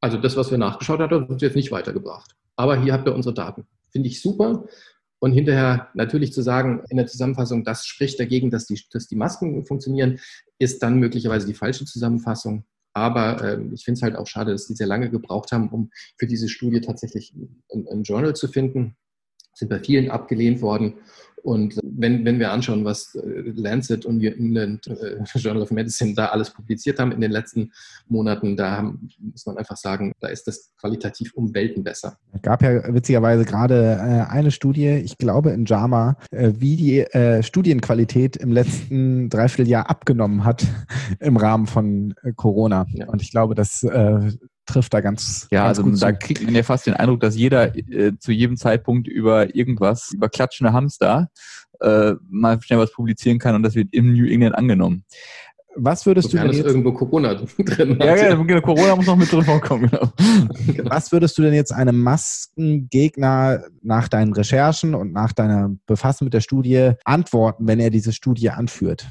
also 0.00 0.18
das, 0.18 0.36
was 0.36 0.50
wir 0.50 0.58
nachgeschaut 0.58 1.00
haben, 1.00 1.22
hat 1.22 1.30
uns 1.30 1.42
jetzt 1.42 1.56
nicht 1.56 1.72
weitergebracht. 1.72 2.34
Aber 2.56 2.80
hier 2.80 2.92
habt 2.92 3.06
ihr 3.06 3.14
unsere 3.14 3.34
Daten. 3.34 3.66
Finde 3.90 4.08
ich 4.08 4.20
super. 4.20 4.66
Und 5.20 5.32
hinterher 5.32 5.88
natürlich 5.94 6.32
zu 6.32 6.42
sagen 6.42 6.82
in 6.90 6.96
der 6.96 7.06
Zusammenfassung, 7.06 7.64
das 7.64 7.86
spricht 7.86 8.20
dagegen, 8.20 8.50
dass 8.50 8.66
die, 8.66 8.80
dass 8.92 9.08
die 9.08 9.16
Masken 9.16 9.66
funktionieren, 9.66 10.20
ist 10.58 10.82
dann 10.82 10.98
möglicherweise 10.98 11.46
die 11.46 11.54
falsche 11.54 11.84
Zusammenfassung. 11.84 12.64
Aber 12.92 13.42
äh, 13.42 13.60
ich 13.72 13.84
finde 13.84 13.98
es 13.98 14.02
halt 14.02 14.16
auch 14.16 14.26
schade, 14.26 14.52
dass 14.52 14.66
die 14.66 14.74
sehr 14.74 14.86
lange 14.86 15.10
gebraucht 15.10 15.52
haben, 15.52 15.68
um 15.70 15.90
für 16.18 16.26
diese 16.26 16.48
Studie 16.48 16.80
tatsächlich 16.80 17.34
ein, 17.72 17.86
ein 17.88 18.02
Journal 18.02 18.34
zu 18.34 18.48
finden. 18.48 18.96
Sind 19.58 19.70
bei 19.70 19.80
vielen 19.80 20.10
abgelehnt 20.10 20.62
worden. 20.62 20.94
Und 21.42 21.78
wenn, 21.82 22.24
wenn 22.24 22.38
wir 22.38 22.50
anschauen, 22.50 22.84
was 22.84 23.14
äh, 23.14 23.52
Lancet 23.54 24.04
und 24.04 24.22
England 24.22 24.86
äh, 24.86 25.16
Journal 25.38 25.62
of 25.62 25.70
Medicine 25.70 26.14
da 26.14 26.26
alles 26.26 26.50
publiziert 26.50 26.98
haben 26.98 27.12
in 27.12 27.20
den 27.20 27.30
letzten 27.30 27.72
Monaten, 28.08 28.56
da 28.56 28.82
muss 29.18 29.46
man 29.46 29.56
einfach 29.56 29.76
sagen, 29.76 30.12
da 30.20 30.28
ist 30.28 30.46
das 30.46 30.72
qualitativ 30.78 31.32
um 31.34 31.54
Welten 31.54 31.84
besser. 31.84 32.18
Es 32.32 32.42
gab 32.42 32.62
ja 32.62 32.92
witzigerweise 32.92 33.44
gerade 33.44 33.98
äh, 34.00 34.30
eine 34.30 34.50
Studie, 34.50 34.88
ich 34.88 35.16
glaube 35.18 35.50
in 35.50 35.64
JAMA, 35.64 36.16
wie 36.30 36.76
die 36.76 37.42
Studienqualität 37.42 38.36
im 38.36 38.52
letzten 38.52 39.28
Dreivierteljahr 39.30 39.88
abgenommen 39.88 40.44
hat 40.44 40.66
im 41.20 41.36
Rahmen 41.36 41.66
von 41.66 42.14
Corona. 42.36 42.86
Ja. 42.92 43.08
Und 43.08 43.22
ich 43.22 43.30
glaube, 43.30 43.54
das 43.54 43.86
trifft 44.68 44.94
da 44.94 45.00
ganz. 45.00 45.48
Ja, 45.50 45.66
ganz 45.66 45.78
also 45.78 45.90
da 45.90 46.12
zu. 46.12 46.18
kriegt 46.26 46.42
man 46.42 46.54
ja 46.54 46.62
fast 46.62 46.86
den 46.86 46.94
Eindruck, 46.94 47.20
dass 47.20 47.36
jeder 47.36 47.76
äh, 47.76 48.16
zu 48.18 48.32
jedem 48.32 48.56
Zeitpunkt 48.56 49.08
über 49.08 49.54
irgendwas, 49.54 50.12
über 50.12 50.28
klatschende 50.28 50.72
Hamster, 50.72 51.28
äh, 51.80 52.14
mal 52.28 52.60
schnell 52.62 52.78
was 52.78 52.92
publizieren 52.92 53.38
kann 53.38 53.54
und 53.54 53.62
das 53.62 53.74
wird 53.74 53.88
im 53.92 54.12
New 54.12 54.26
England 54.26 54.54
angenommen. 54.54 55.04
Was 55.80 56.06
würdest 56.06 56.30
Sofern 56.30 56.46
du 56.46 56.52
denn 56.52 56.60
jetzt, 56.60 56.66
irgendwo 56.66 56.92
Corona 56.92 57.34
drin 57.58 57.98
Ja, 58.00 58.16
ja, 58.16 58.34
genau, 58.34 58.60
Corona 58.60 58.96
muss 58.96 59.06
noch 59.06 59.16
mit 59.16 59.30
drin 59.30 59.44
vorkommen. 59.44 59.90
Genau. 60.66 60.90
Was 60.90 61.12
würdest 61.12 61.38
du 61.38 61.42
denn 61.42 61.54
jetzt 61.54 61.72
einem 61.72 62.00
Maskengegner 62.00 63.62
nach 63.82 64.08
deinen 64.08 64.32
Recherchen 64.32 64.94
und 64.94 65.12
nach 65.12 65.32
deiner 65.32 65.70
Befassung 65.86 66.26
mit 66.26 66.34
der 66.34 66.40
Studie 66.40 66.92
antworten, 67.04 67.68
wenn 67.68 67.78
er 67.78 67.90
diese 67.90 68.12
Studie 68.12 68.50
anführt? 68.50 69.06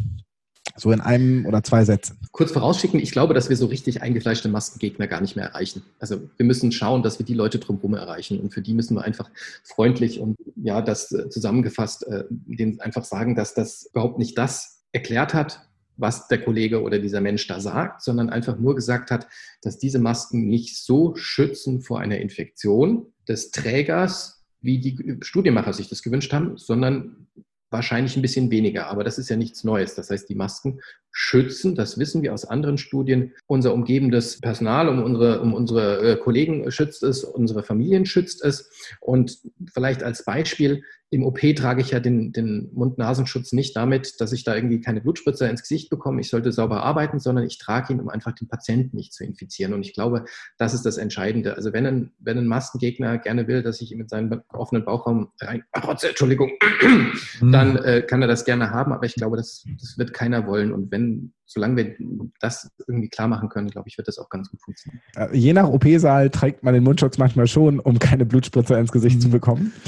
So 0.77 0.91
in 0.91 1.01
einem 1.01 1.45
oder 1.45 1.63
zwei 1.63 1.83
Sätzen. 1.83 2.17
Kurz 2.31 2.51
vorausschicken, 2.51 2.99
ich 2.99 3.11
glaube, 3.11 3.33
dass 3.33 3.49
wir 3.49 3.57
so 3.57 3.65
richtig 3.65 4.01
eingefleischte 4.03 4.47
Maskengegner 4.47 5.07
gar 5.07 5.21
nicht 5.21 5.35
mehr 5.35 5.45
erreichen. 5.45 5.81
Also 5.99 6.29
wir 6.37 6.45
müssen 6.45 6.71
schauen, 6.71 7.01
dass 7.01 7.17
wir 7.17 7.25
die 7.25 7.33
Leute 7.33 7.57
drumherum 7.57 7.95
erreichen. 7.95 8.39
Und 8.39 8.53
für 8.53 8.61
die 8.61 8.73
müssen 8.73 8.95
wir 8.95 9.03
einfach 9.03 9.29
freundlich 9.63 10.19
und 10.19 10.37
ja, 10.55 10.81
das 10.81 11.11
äh, 11.11 11.29
zusammengefasst, 11.29 12.05
äh, 12.07 12.25
denen 12.29 12.79
einfach 12.79 13.03
sagen, 13.03 13.35
dass 13.35 13.55
das 13.55 13.89
überhaupt 13.91 14.19
nicht 14.19 14.37
das 14.37 14.83
erklärt 14.91 15.33
hat, 15.33 15.67
was 15.97 16.27
der 16.27 16.41
Kollege 16.41 16.81
oder 16.81 16.99
dieser 16.99 17.21
Mensch 17.21 17.47
da 17.47 17.59
sagt, 17.59 18.03
sondern 18.03 18.29
einfach 18.29 18.57
nur 18.57 18.75
gesagt 18.75 19.11
hat, 19.11 19.27
dass 19.61 19.79
diese 19.79 19.99
Masken 19.99 20.47
nicht 20.47 20.77
so 20.77 21.15
schützen 21.15 21.81
vor 21.81 21.99
einer 21.99 22.19
Infektion 22.19 23.07
des 23.27 23.51
Trägers, 23.51 24.45
wie 24.61 24.79
die 24.79 25.17
Studienmacher 25.21 25.73
sich 25.73 25.89
das 25.89 26.03
gewünscht 26.03 26.33
haben, 26.33 26.57
sondern 26.57 27.27
wahrscheinlich 27.69 28.15
ein 28.15 28.21
bisschen 28.21 28.49
weniger, 28.51 28.87
aber 28.87 29.03
das 29.03 29.17
ist 29.17 29.29
ja 29.29 29.35
nichts 29.35 29.63
Neues. 29.63 29.95
Das 29.95 30.09
heißt, 30.09 30.29
die 30.29 30.35
Masken 30.35 30.79
schützen, 31.11 31.75
das 31.75 31.97
wissen 31.97 32.21
wir 32.21 32.33
aus 32.33 32.45
anderen 32.45 32.77
Studien, 32.77 33.33
unser 33.47 33.73
umgebendes 33.73 34.39
Personal, 34.39 34.87
um 34.87 35.03
unsere, 35.03 35.41
um 35.41 35.53
unsere 35.53 36.11
äh, 36.11 36.15
Kollegen 36.17 36.71
schützt 36.71 37.03
es, 37.03 37.23
unsere 37.23 37.63
Familien 37.63 38.05
schützt 38.05 38.43
es. 38.43 38.69
Und 39.01 39.39
vielleicht 39.73 40.03
als 40.03 40.23
Beispiel, 40.23 40.83
im 41.09 41.23
OP 41.23 41.39
trage 41.55 41.81
ich 41.81 41.91
ja 41.91 42.01
den, 42.01 42.33
den 42.33 42.69
Mund-Nasenschutz 42.73 43.53
nicht 43.53 43.75
damit, 43.77 44.19
dass 44.19 44.33
ich 44.33 44.43
da 44.43 44.55
irgendwie 44.55 44.81
keine 44.81 44.99
Blutspritzer 44.99 45.49
ins 45.49 45.61
Gesicht 45.61 45.89
bekomme. 45.89 46.19
Ich 46.19 46.29
sollte 46.29 46.51
sauber 46.51 46.83
arbeiten, 46.83 47.19
sondern 47.19 47.45
ich 47.45 47.57
trage 47.57 47.93
ihn, 47.93 48.01
um 48.01 48.09
einfach 48.09 48.33
den 48.33 48.49
Patienten 48.49 48.97
nicht 48.97 49.13
zu 49.13 49.23
infizieren. 49.23 49.73
Und 49.73 49.85
ich 49.85 49.93
glaube, 49.93 50.25
das 50.57 50.73
ist 50.73 50.85
das 50.85 50.97
Entscheidende. 50.97 51.55
Also 51.55 51.71
wenn 51.71 51.85
ein, 51.85 52.11
wenn 52.19 52.37
ein 52.37 52.47
Maskengegner 52.47 53.19
gerne 53.19 53.47
will, 53.47 53.63
dass 53.63 53.79
ich 53.79 53.91
ihm 53.93 53.99
mit 53.99 54.09
seinem 54.09 54.41
offenen 54.49 54.83
Bauchraum 54.83 55.31
rein, 55.39 55.63
Entschuldigung, 55.73 56.51
mhm. 56.81 57.51
dann 57.51 57.77
äh, 57.77 58.01
kann 58.01 58.21
er 58.21 58.27
das 58.27 58.43
gerne 58.43 58.71
haben. 58.71 58.91
Aber 58.91 59.05
ich 59.05 59.15
glaube, 59.15 59.37
das, 59.37 59.65
das 59.79 59.97
wird 59.97 60.13
keiner 60.13 60.45
wollen. 60.45 60.73
Und 60.73 60.91
wenn 60.91 61.31
solange 61.47 61.77
wir 61.77 61.95
das 62.41 62.69
irgendwie 62.87 63.09
klar 63.09 63.27
machen 63.27 63.49
können, 63.49 63.69
glaube 63.69 63.87
ich, 63.87 63.97
wird 63.97 64.07
das 64.07 64.19
auch 64.19 64.29
ganz 64.29 64.49
gut 64.49 64.61
funktionieren. 64.61 65.01
Äh, 65.15 65.35
je 65.35 65.53
nach 65.53 65.67
OP-Saal 65.67 66.29
trägt 66.29 66.63
man 66.63 66.73
den 66.73 66.83
Mundschutz 66.83 67.17
manchmal 67.17 67.47
schon, 67.47 67.79
um 67.79 67.97
keine 67.99 68.25
Blutspritzer 68.25 68.77
ins 68.77 68.91
Gesicht 68.91 69.21
zu 69.21 69.29
mhm. 69.29 69.31
bekommen. 69.31 69.73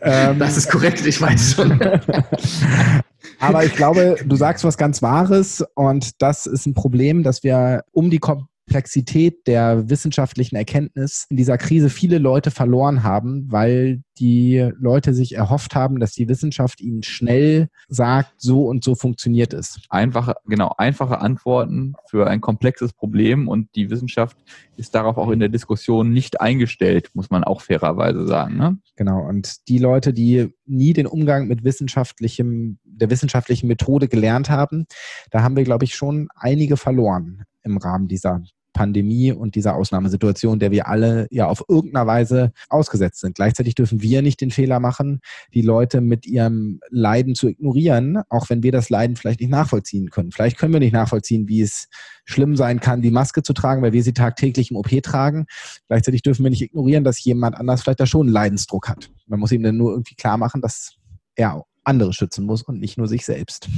Ähm, 0.00 0.38
das 0.38 0.56
ist 0.56 0.70
korrekt, 0.70 1.04
ich 1.06 1.20
weiß 1.20 1.54
schon. 1.54 1.80
Aber 3.40 3.64
ich 3.64 3.74
glaube, 3.74 4.16
du 4.24 4.36
sagst 4.36 4.62
was 4.64 4.76
ganz 4.76 5.02
Wahres 5.02 5.64
und 5.74 6.22
das 6.22 6.46
ist 6.46 6.66
ein 6.66 6.74
Problem, 6.74 7.22
dass 7.22 7.42
wir 7.42 7.82
um 7.92 8.10
die 8.10 8.18
Komplexität 8.66 9.46
der 9.46 9.88
wissenschaftlichen 9.88 10.56
Erkenntnis 10.56 11.26
in 11.30 11.36
dieser 11.36 11.56
Krise 11.56 11.88
viele 11.88 12.18
Leute 12.18 12.50
verloren 12.50 13.04
haben, 13.04 13.46
weil 13.48 14.02
die 14.18 14.70
Leute 14.80 15.14
sich 15.14 15.36
erhofft 15.36 15.76
haben, 15.76 16.00
dass 16.00 16.12
die 16.12 16.28
Wissenschaft 16.28 16.80
ihnen 16.80 17.04
schnell 17.04 17.68
sagt, 17.88 18.32
so 18.38 18.66
und 18.66 18.82
so 18.82 18.96
funktioniert 18.96 19.54
es. 19.54 19.78
Einfache, 19.88 20.34
genau, 20.46 20.74
einfache 20.78 21.20
Antworten 21.20 21.94
für 22.10 22.26
ein 22.26 22.40
komplexes 22.40 22.92
Problem 22.92 23.46
und 23.46 23.68
die 23.76 23.88
Wissenschaft 23.88 24.36
ist 24.76 24.96
darauf 24.96 25.16
auch 25.16 25.30
in 25.30 25.38
der 25.38 25.48
Diskussion 25.48 26.12
nicht 26.12 26.40
eingestellt, 26.40 27.10
muss 27.14 27.30
man 27.30 27.44
auch 27.44 27.60
fairerweise 27.60 28.26
sagen. 28.26 28.56
Ne? 28.56 28.78
Genau, 28.96 29.20
und 29.28 29.68
die 29.68 29.78
Leute, 29.78 30.12
die 30.12 30.52
nie 30.66 30.92
den 30.92 31.06
Umgang 31.06 31.46
mit 31.46 31.62
wissenschaftlichem, 31.62 32.78
der 32.84 33.10
wissenschaftlichen 33.10 33.68
Methode 33.68 34.08
gelernt 34.08 34.50
haben, 34.50 34.86
da 35.30 35.42
haben 35.42 35.56
wir, 35.56 35.64
glaube 35.64 35.84
ich, 35.84 35.94
schon 35.94 36.28
einige 36.34 36.76
verloren 36.76 37.44
im 37.62 37.76
Rahmen 37.76 38.08
dieser 38.08 38.42
Pandemie 38.76 39.32
und 39.32 39.54
dieser 39.54 39.74
Ausnahmesituation, 39.74 40.58
der 40.58 40.70
wir 40.70 40.86
alle 40.86 41.26
ja 41.30 41.48
auf 41.48 41.64
irgendeiner 41.66 42.06
Weise 42.06 42.52
ausgesetzt 42.68 43.20
sind. 43.20 43.34
Gleichzeitig 43.34 43.74
dürfen 43.74 44.02
wir 44.02 44.20
nicht 44.20 44.42
den 44.42 44.50
Fehler 44.50 44.80
machen, 44.80 45.20
die 45.54 45.62
Leute 45.62 46.02
mit 46.02 46.26
ihrem 46.26 46.80
Leiden 46.90 47.34
zu 47.34 47.48
ignorieren, 47.48 48.20
auch 48.28 48.50
wenn 48.50 48.62
wir 48.62 48.72
das 48.72 48.90
Leiden 48.90 49.16
vielleicht 49.16 49.40
nicht 49.40 49.48
nachvollziehen 49.48 50.10
können. 50.10 50.30
Vielleicht 50.30 50.58
können 50.58 50.74
wir 50.74 50.80
nicht 50.80 50.92
nachvollziehen, 50.92 51.48
wie 51.48 51.62
es 51.62 51.88
schlimm 52.26 52.54
sein 52.54 52.78
kann, 52.78 53.00
die 53.00 53.10
Maske 53.10 53.42
zu 53.42 53.54
tragen, 53.54 53.80
weil 53.80 53.94
wir 53.94 54.02
sie 54.02 54.12
tagtäglich 54.12 54.70
im 54.70 54.76
OP 54.76 54.90
tragen. 55.02 55.46
Gleichzeitig 55.88 56.20
dürfen 56.20 56.44
wir 56.44 56.50
nicht 56.50 56.62
ignorieren, 56.62 57.02
dass 57.02 57.24
jemand 57.24 57.56
anders 57.56 57.82
vielleicht 57.82 58.00
da 58.00 58.06
schon 58.06 58.26
einen 58.26 58.34
Leidensdruck 58.34 58.90
hat. 58.90 59.10
Man 59.26 59.40
muss 59.40 59.52
ihm 59.52 59.62
dann 59.62 59.78
nur 59.78 59.92
irgendwie 59.92 60.16
klar 60.16 60.36
machen, 60.36 60.60
dass 60.60 60.96
er 61.34 61.64
andere 61.82 62.12
schützen 62.12 62.44
muss 62.44 62.62
und 62.62 62.78
nicht 62.78 62.98
nur 62.98 63.08
sich 63.08 63.24
selbst. 63.24 63.70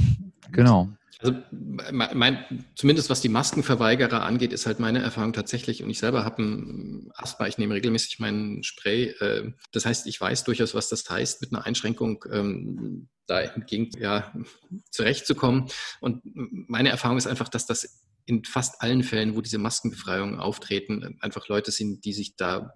Genau. 0.51 0.89
Also 1.21 1.35
mein, 1.91 2.65
zumindest 2.75 3.09
was 3.09 3.19
die 3.19 3.27
Maskenverweigerer 3.27 4.23
angeht, 4.23 4.53
ist 4.53 4.65
halt 4.65 4.79
meine 4.79 5.01
Erfahrung 5.01 5.33
tatsächlich, 5.33 5.83
und 5.83 5.89
ich 5.89 5.99
selber 5.99 6.23
habe 6.23 6.41
ein 6.41 7.11
Asthma, 7.13 7.45
ich 7.47 7.57
nehme 7.57 7.75
regelmäßig 7.75 8.19
meinen 8.19 8.63
Spray. 8.63 9.09
Äh, 9.19 9.51
das 9.73 9.85
heißt, 9.85 10.07
ich 10.07 10.19
weiß 10.19 10.45
durchaus, 10.45 10.73
was 10.73 10.87
das 10.87 11.09
heißt, 11.09 11.41
mit 11.41 11.51
einer 11.51 11.65
Einschränkung 11.65 12.23
ähm, 12.31 13.09
da 13.27 13.41
entgegen 13.41 13.89
ja, 13.99 14.33
zurechtzukommen. 14.91 15.67
Und 15.99 16.21
meine 16.23 16.89
Erfahrung 16.89 17.17
ist 17.17 17.27
einfach, 17.27 17.49
dass 17.49 17.65
das 17.65 18.01
in 18.29 18.43
fast 18.43 18.81
allen 18.81 19.03
Fällen, 19.03 19.35
wo 19.35 19.41
diese 19.41 19.57
Maskenbefreiungen 19.57 20.39
auftreten, 20.39 21.17
einfach 21.19 21.47
Leute 21.47 21.71
sind, 21.71 22.05
die 22.05 22.13
sich 22.13 22.35
da 22.35 22.71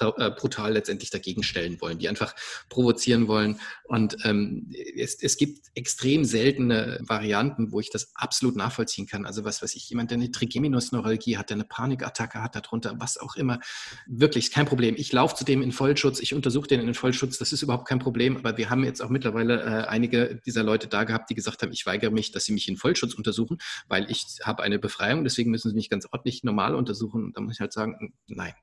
äh, 0.00 0.30
brutal 0.30 0.74
letztendlich 0.74 1.10
dagegen 1.10 1.42
stellen 1.42 1.80
wollen, 1.80 1.98
die 1.98 2.08
einfach 2.08 2.34
provozieren 2.68 3.26
wollen. 3.26 3.58
Und 3.84 4.16
ähm, 4.24 4.72
es, 4.96 5.20
es 5.20 5.36
gibt 5.36 5.66
extrem 5.74 6.24
seltene 6.24 7.00
Varianten, 7.02 7.72
wo 7.72 7.80
ich 7.80 7.90
das 7.90 8.12
absolut 8.14 8.54
nachvollziehen 8.54 9.06
kann. 9.06 9.26
Also 9.26 9.44
was 9.44 9.60
weiß 9.62 9.74
ich, 9.74 9.88
jemand, 9.88 10.10
der 10.10 10.18
eine 10.18 10.30
Trigeminusneuralgie 10.30 11.36
hat, 11.36 11.50
der 11.50 11.56
eine 11.56 11.64
Panikattacke 11.64 12.40
hat 12.40 12.54
darunter, 12.54 12.94
was 12.98 13.18
auch 13.18 13.34
immer. 13.34 13.58
Wirklich, 14.06 14.52
kein 14.52 14.66
Problem. 14.66 14.94
Ich 14.96 15.10
laufe 15.12 15.34
zu 15.34 15.44
dem 15.44 15.62
in 15.62 15.72
Vollschutz, 15.72 16.20
ich 16.20 16.34
untersuche 16.34 16.68
den 16.68 16.80
in 16.80 16.94
Vollschutz, 16.94 17.38
das 17.38 17.52
ist 17.52 17.62
überhaupt 17.62 17.88
kein 17.88 17.98
Problem. 17.98 18.36
Aber 18.36 18.56
wir 18.56 18.70
haben 18.70 18.84
jetzt 18.84 19.00
auch 19.00 19.08
mittlerweile 19.08 19.60
äh, 19.62 19.88
einige 19.88 20.40
dieser 20.46 20.62
Leute 20.62 20.86
da 20.86 21.02
gehabt, 21.02 21.30
die 21.30 21.34
gesagt 21.34 21.62
haben, 21.62 21.72
ich 21.72 21.86
weigere 21.86 22.10
mich, 22.10 22.30
dass 22.30 22.44
sie 22.44 22.52
mich 22.52 22.68
in 22.68 22.76
Vollschutz 22.76 23.14
untersuchen, 23.14 23.58
weil 23.88 24.08
ich 24.10 24.26
habe 24.44 24.62
eine 24.68 24.78
Befreiung, 24.78 25.24
deswegen 25.24 25.50
müssen 25.50 25.70
sie 25.70 25.74
mich 25.74 25.90
ganz 25.90 26.06
ordentlich 26.10 26.44
normal 26.44 26.74
untersuchen. 26.74 27.24
Und 27.24 27.36
da 27.36 27.40
muss 27.40 27.54
ich 27.54 27.60
halt 27.60 27.72
sagen, 27.72 28.14
nein. 28.26 28.54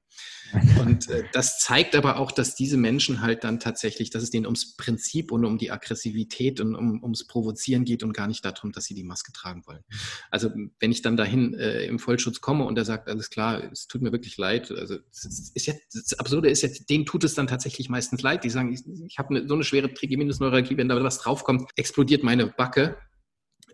Und 0.79 1.09
äh, 1.09 1.23
das 1.33 1.59
zeigt 1.59 1.95
aber 1.95 2.17
auch, 2.17 2.31
dass 2.31 2.55
diese 2.55 2.77
Menschen 2.77 3.21
halt 3.21 3.43
dann 3.43 3.59
tatsächlich, 3.59 4.09
dass 4.09 4.23
es 4.23 4.29
denen 4.29 4.45
ums 4.45 4.77
Prinzip 4.77 5.31
und 5.31 5.43
um 5.43 5.57
die 5.57 5.71
Aggressivität 5.71 6.61
und 6.61 6.75
um, 6.75 7.03
ums 7.03 7.27
Provozieren 7.27 7.83
geht 7.83 8.03
und 8.03 8.13
gar 8.13 8.27
nicht 8.27 8.45
darum, 8.45 8.71
dass 8.71 8.85
sie 8.85 8.93
die 8.93 9.03
Maske 9.03 9.33
tragen 9.33 9.63
wollen. 9.65 9.83
Also 10.31 10.51
wenn 10.79 10.91
ich 10.91 11.01
dann 11.01 11.17
dahin 11.17 11.53
äh, 11.55 11.85
im 11.85 11.99
Vollschutz 11.99 12.39
komme 12.39 12.63
und 12.65 12.77
er 12.77 12.85
sagt, 12.85 13.09
alles 13.09 13.29
klar, 13.29 13.71
es 13.71 13.87
tut 13.87 14.01
mir 14.01 14.11
wirklich 14.11 14.37
leid, 14.37 14.71
also 14.71 14.97
ist 15.11 15.65
ja, 15.65 15.73
das 15.93 16.13
Absurde 16.19 16.49
ist 16.49 16.61
ja, 16.61 16.69
denen 16.89 17.05
tut 17.05 17.23
es 17.23 17.33
dann 17.33 17.47
tatsächlich 17.47 17.89
meistens 17.89 18.21
leid. 18.21 18.43
Die 18.43 18.49
sagen, 18.49 18.71
ich, 18.71 18.81
ich 19.07 19.17
habe 19.17 19.35
eine, 19.35 19.47
so 19.47 19.55
eine 19.55 19.63
schwere 19.63 19.93
Trigeminusneuralgie, 19.93 20.77
wenn 20.77 20.87
da 20.87 21.03
was 21.03 21.19
draufkommt, 21.19 21.69
explodiert 21.75 22.23
meine 22.23 22.47
Backe 22.47 22.97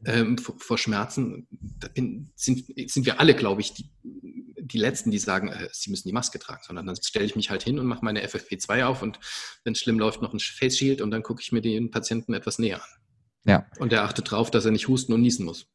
ähm, 0.06 0.38
vor, 0.38 0.56
vor, 0.60 0.78
Schmerzen. 0.78 1.48
Bin, 1.94 2.32
sind, 2.36 2.66
sind 2.90 3.06
wir 3.06 3.20
alle, 3.20 3.36
glaube 3.36 3.62
ich, 3.62 3.74
die, 3.74 3.92
die 4.04 4.78
Letzten, 4.78 5.12
die 5.12 5.20
sagen, 5.20 5.50
äh, 5.50 5.70
sie 5.72 5.90
müssen 5.90 6.08
die 6.08 6.14
Maske 6.14 6.40
tragen, 6.40 6.62
sondern 6.66 6.86
dann 6.86 6.96
stelle 6.96 7.26
ich 7.26 7.36
mich 7.36 7.50
halt 7.50 7.64
hin 7.64 7.80
und 7.80 7.86
mache 7.86 8.04
meine 8.04 8.26
FFP2 8.26 8.84
auf 8.84 9.02
und 9.02 9.20
wenn 9.64 9.74
es 9.74 9.80
schlimm 9.80 10.00
läuft, 10.00 10.22
noch 10.22 10.34
ein 10.34 10.40
Face 10.40 10.78
Shield 10.78 11.02
und 11.02 11.12
dann 11.12 11.24
gucke 11.24 11.42
ich 11.42 11.52
mir 11.52 11.62
den 11.62 11.92
Patienten 11.92 12.34
etwas 12.34 12.60
näher 12.60 12.82
an. 12.82 12.90
Ja. 13.44 13.66
Und 13.80 13.92
er 13.94 14.04
achtet 14.04 14.32
darauf, 14.32 14.52
dass 14.52 14.66
er 14.66 14.72
nicht 14.72 14.88
husten 14.88 15.14
und 15.14 15.22
niesen 15.22 15.46
muss. 15.46 15.68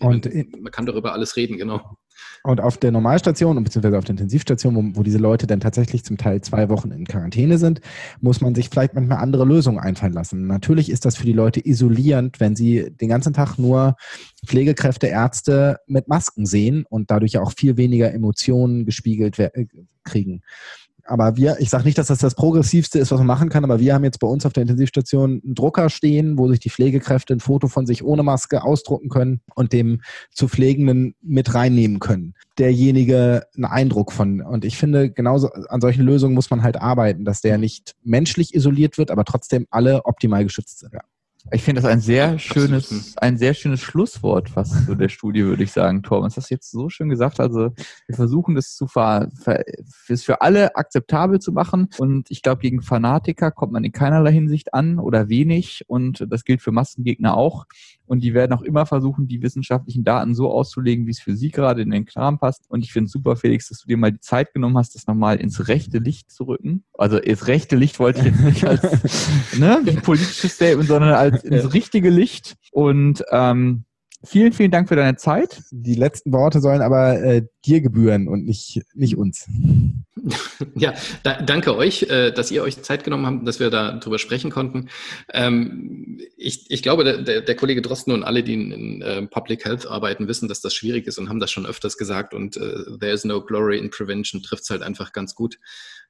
Und 0.00 0.26
man 0.60 0.72
kann 0.72 0.86
darüber 0.86 1.12
alles 1.12 1.36
reden, 1.36 1.56
genau. 1.56 1.96
Und 2.44 2.60
auf 2.60 2.76
der 2.76 2.90
Normalstation 2.90 3.62
beziehungsweise 3.62 3.98
auf 3.98 4.04
der 4.04 4.14
Intensivstation, 4.14 4.74
wo, 4.74 4.98
wo, 4.98 5.02
diese 5.02 5.18
Leute 5.18 5.46
dann 5.46 5.60
tatsächlich 5.60 6.04
zum 6.04 6.16
Teil 6.16 6.40
zwei 6.40 6.68
Wochen 6.68 6.90
in 6.90 7.06
Quarantäne 7.06 7.58
sind, 7.58 7.80
muss 8.20 8.40
man 8.40 8.54
sich 8.54 8.68
vielleicht 8.68 8.94
manchmal 8.94 9.18
andere 9.18 9.44
Lösungen 9.44 9.78
einfallen 9.78 10.12
lassen. 10.12 10.46
Natürlich 10.46 10.90
ist 10.90 11.04
das 11.04 11.16
für 11.16 11.26
die 11.26 11.32
Leute 11.32 11.66
isolierend, 11.66 12.40
wenn 12.40 12.56
sie 12.56 12.90
den 13.00 13.08
ganzen 13.08 13.32
Tag 13.32 13.58
nur 13.58 13.96
Pflegekräfte, 14.44 15.06
Ärzte 15.06 15.78
mit 15.86 16.08
Masken 16.08 16.46
sehen 16.46 16.84
und 16.88 17.10
dadurch 17.10 17.32
ja 17.32 17.42
auch 17.42 17.52
viel 17.52 17.76
weniger 17.76 18.12
Emotionen 18.12 18.86
gespiegelt 18.86 19.36
kriegen. 20.04 20.42
Aber 21.04 21.36
wir, 21.36 21.56
ich 21.58 21.70
sage 21.70 21.84
nicht, 21.84 21.98
dass 21.98 22.06
das 22.06 22.18
das 22.18 22.34
Progressivste 22.34 22.98
ist, 22.98 23.10
was 23.10 23.18
man 23.18 23.26
machen 23.26 23.48
kann, 23.48 23.64
aber 23.64 23.80
wir 23.80 23.94
haben 23.94 24.04
jetzt 24.04 24.20
bei 24.20 24.26
uns 24.26 24.46
auf 24.46 24.52
der 24.52 24.62
Intensivstation 24.62 25.40
einen 25.44 25.54
Drucker 25.54 25.90
stehen, 25.90 26.38
wo 26.38 26.48
sich 26.48 26.60
die 26.60 26.70
Pflegekräfte 26.70 27.34
ein 27.34 27.40
Foto 27.40 27.68
von 27.68 27.86
sich 27.86 28.04
ohne 28.04 28.22
Maske 28.22 28.62
ausdrucken 28.62 29.08
können 29.08 29.40
und 29.54 29.72
dem 29.72 30.00
zu 30.30 30.48
Pflegenden 30.48 31.14
mit 31.20 31.54
reinnehmen 31.54 31.98
können. 31.98 32.34
Derjenige 32.58 33.42
einen 33.54 33.64
Eindruck 33.64 34.12
von. 34.12 34.40
Und 34.40 34.64
ich 34.64 34.76
finde, 34.76 35.10
genauso 35.10 35.48
an 35.52 35.80
solchen 35.80 36.04
Lösungen 36.04 36.34
muss 36.34 36.50
man 36.50 36.62
halt 36.62 36.76
arbeiten, 36.76 37.24
dass 37.24 37.40
der 37.40 37.58
nicht 37.58 37.94
menschlich 38.02 38.54
isoliert 38.54 38.98
wird, 38.98 39.10
aber 39.10 39.24
trotzdem 39.24 39.66
alle 39.70 40.04
optimal 40.04 40.44
geschützt 40.44 40.80
sind. 40.80 40.92
Ja. 40.92 41.00
Ich 41.50 41.62
finde 41.62 41.82
das 41.82 41.90
ein 41.90 42.00
sehr 42.00 42.38
schönes, 42.38 43.16
ein 43.16 43.36
sehr 43.36 43.52
schönes 43.54 43.80
Schlusswort 43.80 44.48
fast 44.48 44.86
zu 44.86 44.94
der 44.94 45.08
Studie, 45.08 45.44
würde 45.44 45.64
ich 45.64 45.72
sagen, 45.72 46.02
Torben. 46.02 46.28
Das 46.28 46.36
hast 46.36 46.50
du 46.50 46.54
jetzt 46.54 46.70
so 46.70 46.88
schön 46.88 47.08
gesagt. 47.08 47.40
Also 47.40 47.70
wir 48.06 48.14
versuchen 48.14 48.54
das 48.54 48.76
zu 48.76 48.86
ver, 48.86 49.28
ver, 49.34 49.64
für 50.16 50.40
alle 50.40 50.76
akzeptabel 50.76 51.40
zu 51.40 51.52
machen. 51.52 51.88
Und 51.98 52.30
ich 52.30 52.42
glaube, 52.42 52.60
gegen 52.60 52.80
Fanatiker 52.80 53.50
kommt 53.50 53.72
man 53.72 53.84
in 53.84 53.92
keinerlei 53.92 54.32
Hinsicht 54.32 54.72
an 54.72 54.98
oder 54.98 55.28
wenig. 55.28 55.84
Und 55.88 56.24
das 56.28 56.44
gilt 56.44 56.62
für 56.62 56.70
Massengegner 56.72 57.36
auch. 57.36 57.66
Und 58.12 58.22
die 58.22 58.34
werden 58.34 58.52
auch 58.52 58.60
immer 58.60 58.84
versuchen, 58.84 59.26
die 59.26 59.40
wissenschaftlichen 59.40 60.04
Daten 60.04 60.34
so 60.34 60.50
auszulegen, 60.50 61.06
wie 61.06 61.12
es 61.12 61.20
für 61.20 61.34
sie 61.34 61.50
gerade 61.50 61.80
in 61.80 61.88
den 61.88 62.04
Kram 62.04 62.38
passt. 62.38 62.66
Und 62.68 62.84
ich 62.84 62.92
finde 62.92 63.06
es 63.06 63.12
super, 63.12 63.36
Felix, 63.36 63.70
dass 63.70 63.78
du 63.78 63.88
dir 63.88 63.96
mal 63.96 64.12
die 64.12 64.20
Zeit 64.20 64.52
genommen 64.52 64.76
hast, 64.76 64.94
das 64.94 65.06
nochmal 65.06 65.38
ins 65.38 65.66
rechte 65.68 65.96
Licht 65.96 66.30
zu 66.30 66.44
rücken. 66.44 66.84
Also 66.92 67.16
ins 67.16 67.46
rechte 67.46 67.74
Licht 67.74 67.98
wollte 67.98 68.18
ich 68.18 68.26
jetzt 68.26 68.40
nicht 68.42 68.64
als 68.68 68.82
ne, 69.58 69.80
politisches 70.02 70.56
Statement, 70.56 70.88
sondern 70.88 71.14
als 71.14 71.42
ins 71.42 71.72
richtige 71.72 72.10
Licht. 72.10 72.56
Und 72.70 73.24
ähm, 73.30 73.84
Vielen, 74.24 74.52
vielen 74.52 74.70
Dank 74.70 74.88
für 74.88 74.94
deine 74.94 75.16
Zeit. 75.16 75.62
Die 75.72 75.96
letzten 75.96 76.32
Worte 76.32 76.60
sollen 76.60 76.80
aber 76.80 77.20
äh, 77.20 77.42
dir 77.64 77.80
gebühren 77.80 78.28
und 78.28 78.44
nicht, 78.44 78.82
nicht 78.94 79.16
uns. 79.16 79.46
Ja, 80.76 80.94
da, 81.24 81.42
danke 81.42 81.76
euch, 81.76 82.04
äh, 82.04 82.30
dass 82.30 82.52
ihr 82.52 82.62
euch 82.62 82.80
Zeit 82.82 83.02
genommen 83.02 83.26
habt, 83.26 83.48
dass 83.48 83.58
wir 83.58 83.70
da 83.70 83.98
drüber 83.98 84.20
sprechen 84.20 84.52
konnten. 84.52 84.88
Ähm, 85.32 86.20
ich, 86.36 86.70
ich 86.70 86.82
glaube, 86.82 87.24
der, 87.24 87.40
der 87.40 87.56
Kollege 87.56 87.82
Drosten 87.82 88.12
und 88.12 88.22
alle, 88.22 88.44
die 88.44 88.54
in, 88.54 88.70
in 88.70 89.02
uh, 89.02 89.26
Public 89.26 89.64
Health 89.64 89.86
arbeiten, 89.86 90.28
wissen, 90.28 90.48
dass 90.48 90.60
das 90.60 90.74
schwierig 90.74 91.08
ist 91.08 91.18
und 91.18 91.28
haben 91.28 91.40
das 91.40 91.50
schon 91.50 91.66
öfters 91.66 91.98
gesagt. 91.98 92.34
Und 92.34 92.56
uh, 92.56 92.96
there 92.98 93.12
is 93.12 93.24
no 93.24 93.42
glory 93.42 93.78
in 93.78 93.90
prevention 93.90 94.42
trifft 94.42 94.62
es 94.62 94.70
halt 94.70 94.82
einfach 94.82 95.12
ganz 95.12 95.34
gut. 95.34 95.58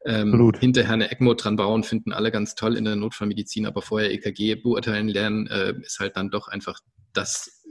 Ähm, 0.04 0.52
hinterher 0.58 0.92
eine 0.92 1.10
ECMO 1.10 1.32
dran 1.32 1.56
bauen, 1.56 1.82
finden 1.82 2.12
alle 2.12 2.30
ganz 2.30 2.54
toll 2.54 2.76
in 2.76 2.84
der 2.84 2.96
Notfallmedizin, 2.96 3.64
aber 3.64 3.80
vorher 3.80 4.10
EKG 4.10 4.56
beurteilen 4.56 5.08
lernen, 5.08 5.46
äh, 5.46 5.74
ist 5.80 6.00
halt 6.00 6.16
dann 6.16 6.30
doch 6.30 6.48
einfach 6.48 6.80
das 7.12 7.62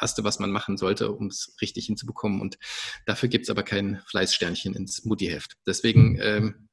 Erste, 0.00 0.24
was 0.24 0.38
man 0.38 0.50
machen 0.50 0.76
sollte, 0.76 1.12
um 1.12 1.26
es 1.26 1.56
richtig 1.60 1.86
hinzubekommen. 1.86 2.40
Und 2.40 2.58
dafür 3.06 3.28
gibt 3.28 3.44
es 3.44 3.50
aber 3.50 3.62
kein 3.62 4.00
Fleißsternchen 4.06 4.74
ins 4.74 5.04
Mutti-Heft. 5.04 5.56
Deswegen 5.66 6.18
ähm, 6.20 6.68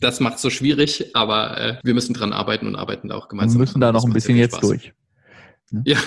das 0.00 0.20
macht 0.20 0.36
es 0.36 0.42
so 0.42 0.50
schwierig, 0.50 1.10
aber 1.14 1.58
äh, 1.58 1.78
wir 1.82 1.94
müssen 1.94 2.14
dran 2.14 2.32
arbeiten 2.32 2.66
und 2.66 2.76
arbeiten 2.76 3.08
da 3.08 3.16
auch 3.16 3.28
gemeinsam. 3.28 3.58
Wir 3.58 3.66
müssen 3.66 3.80
da 3.80 3.92
noch 3.92 4.04
ein 4.04 4.12
bisschen 4.12 4.36
jetzt 4.36 4.62
durch. 4.62 4.92
Ja, 5.84 5.98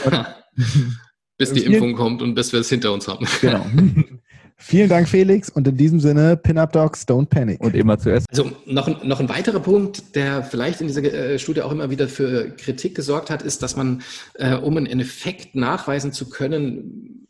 bis 1.38 1.54
die 1.54 1.64
Impfung 1.64 1.96
kommt 1.96 2.22
und 2.22 2.34
bis 2.34 2.54
wir 2.54 2.62
es 2.62 2.70
hinter 2.70 2.94
uns 2.94 3.08
haben. 3.08 3.28
Genau. 3.42 3.66
Vielen 4.62 4.90
Dank, 4.90 5.10
Felix. 5.10 5.50
Und 5.50 5.68
in 5.68 5.76
diesem 5.76 6.00
Sinne, 6.00 6.38
Pin-Up 6.38 6.72
Dogs, 6.72 7.08
don't 7.08 7.26
panic. 7.26 7.60
Und 7.62 7.76
immer 7.76 7.98
zuerst. 7.98 8.28
Also 8.30 8.52
noch, 8.66 9.04
noch 9.04 9.20
ein 9.20 9.28
weiterer 9.28 9.60
Punkt, 9.60 10.16
der 10.16 10.44
vielleicht 10.44 10.82
in 10.82 10.88
dieser 10.88 11.04
äh, 11.04 11.40
Studie 11.40 11.62
auch 11.62 11.72
immer 11.72 11.90
wieder 11.90 12.08
für 12.08 12.52
Kritik 12.52 12.96
gesorgt 12.96 13.30
hat, 13.30 13.42
ist, 13.42 13.64
dass 13.64 13.76
man, 13.76 14.04
äh, 14.36 14.54
um 14.56 14.78
einen 14.78 15.00
Effekt 15.00 15.56
nachweisen 15.56 16.14
zu 16.14 16.30
können, 16.30 17.21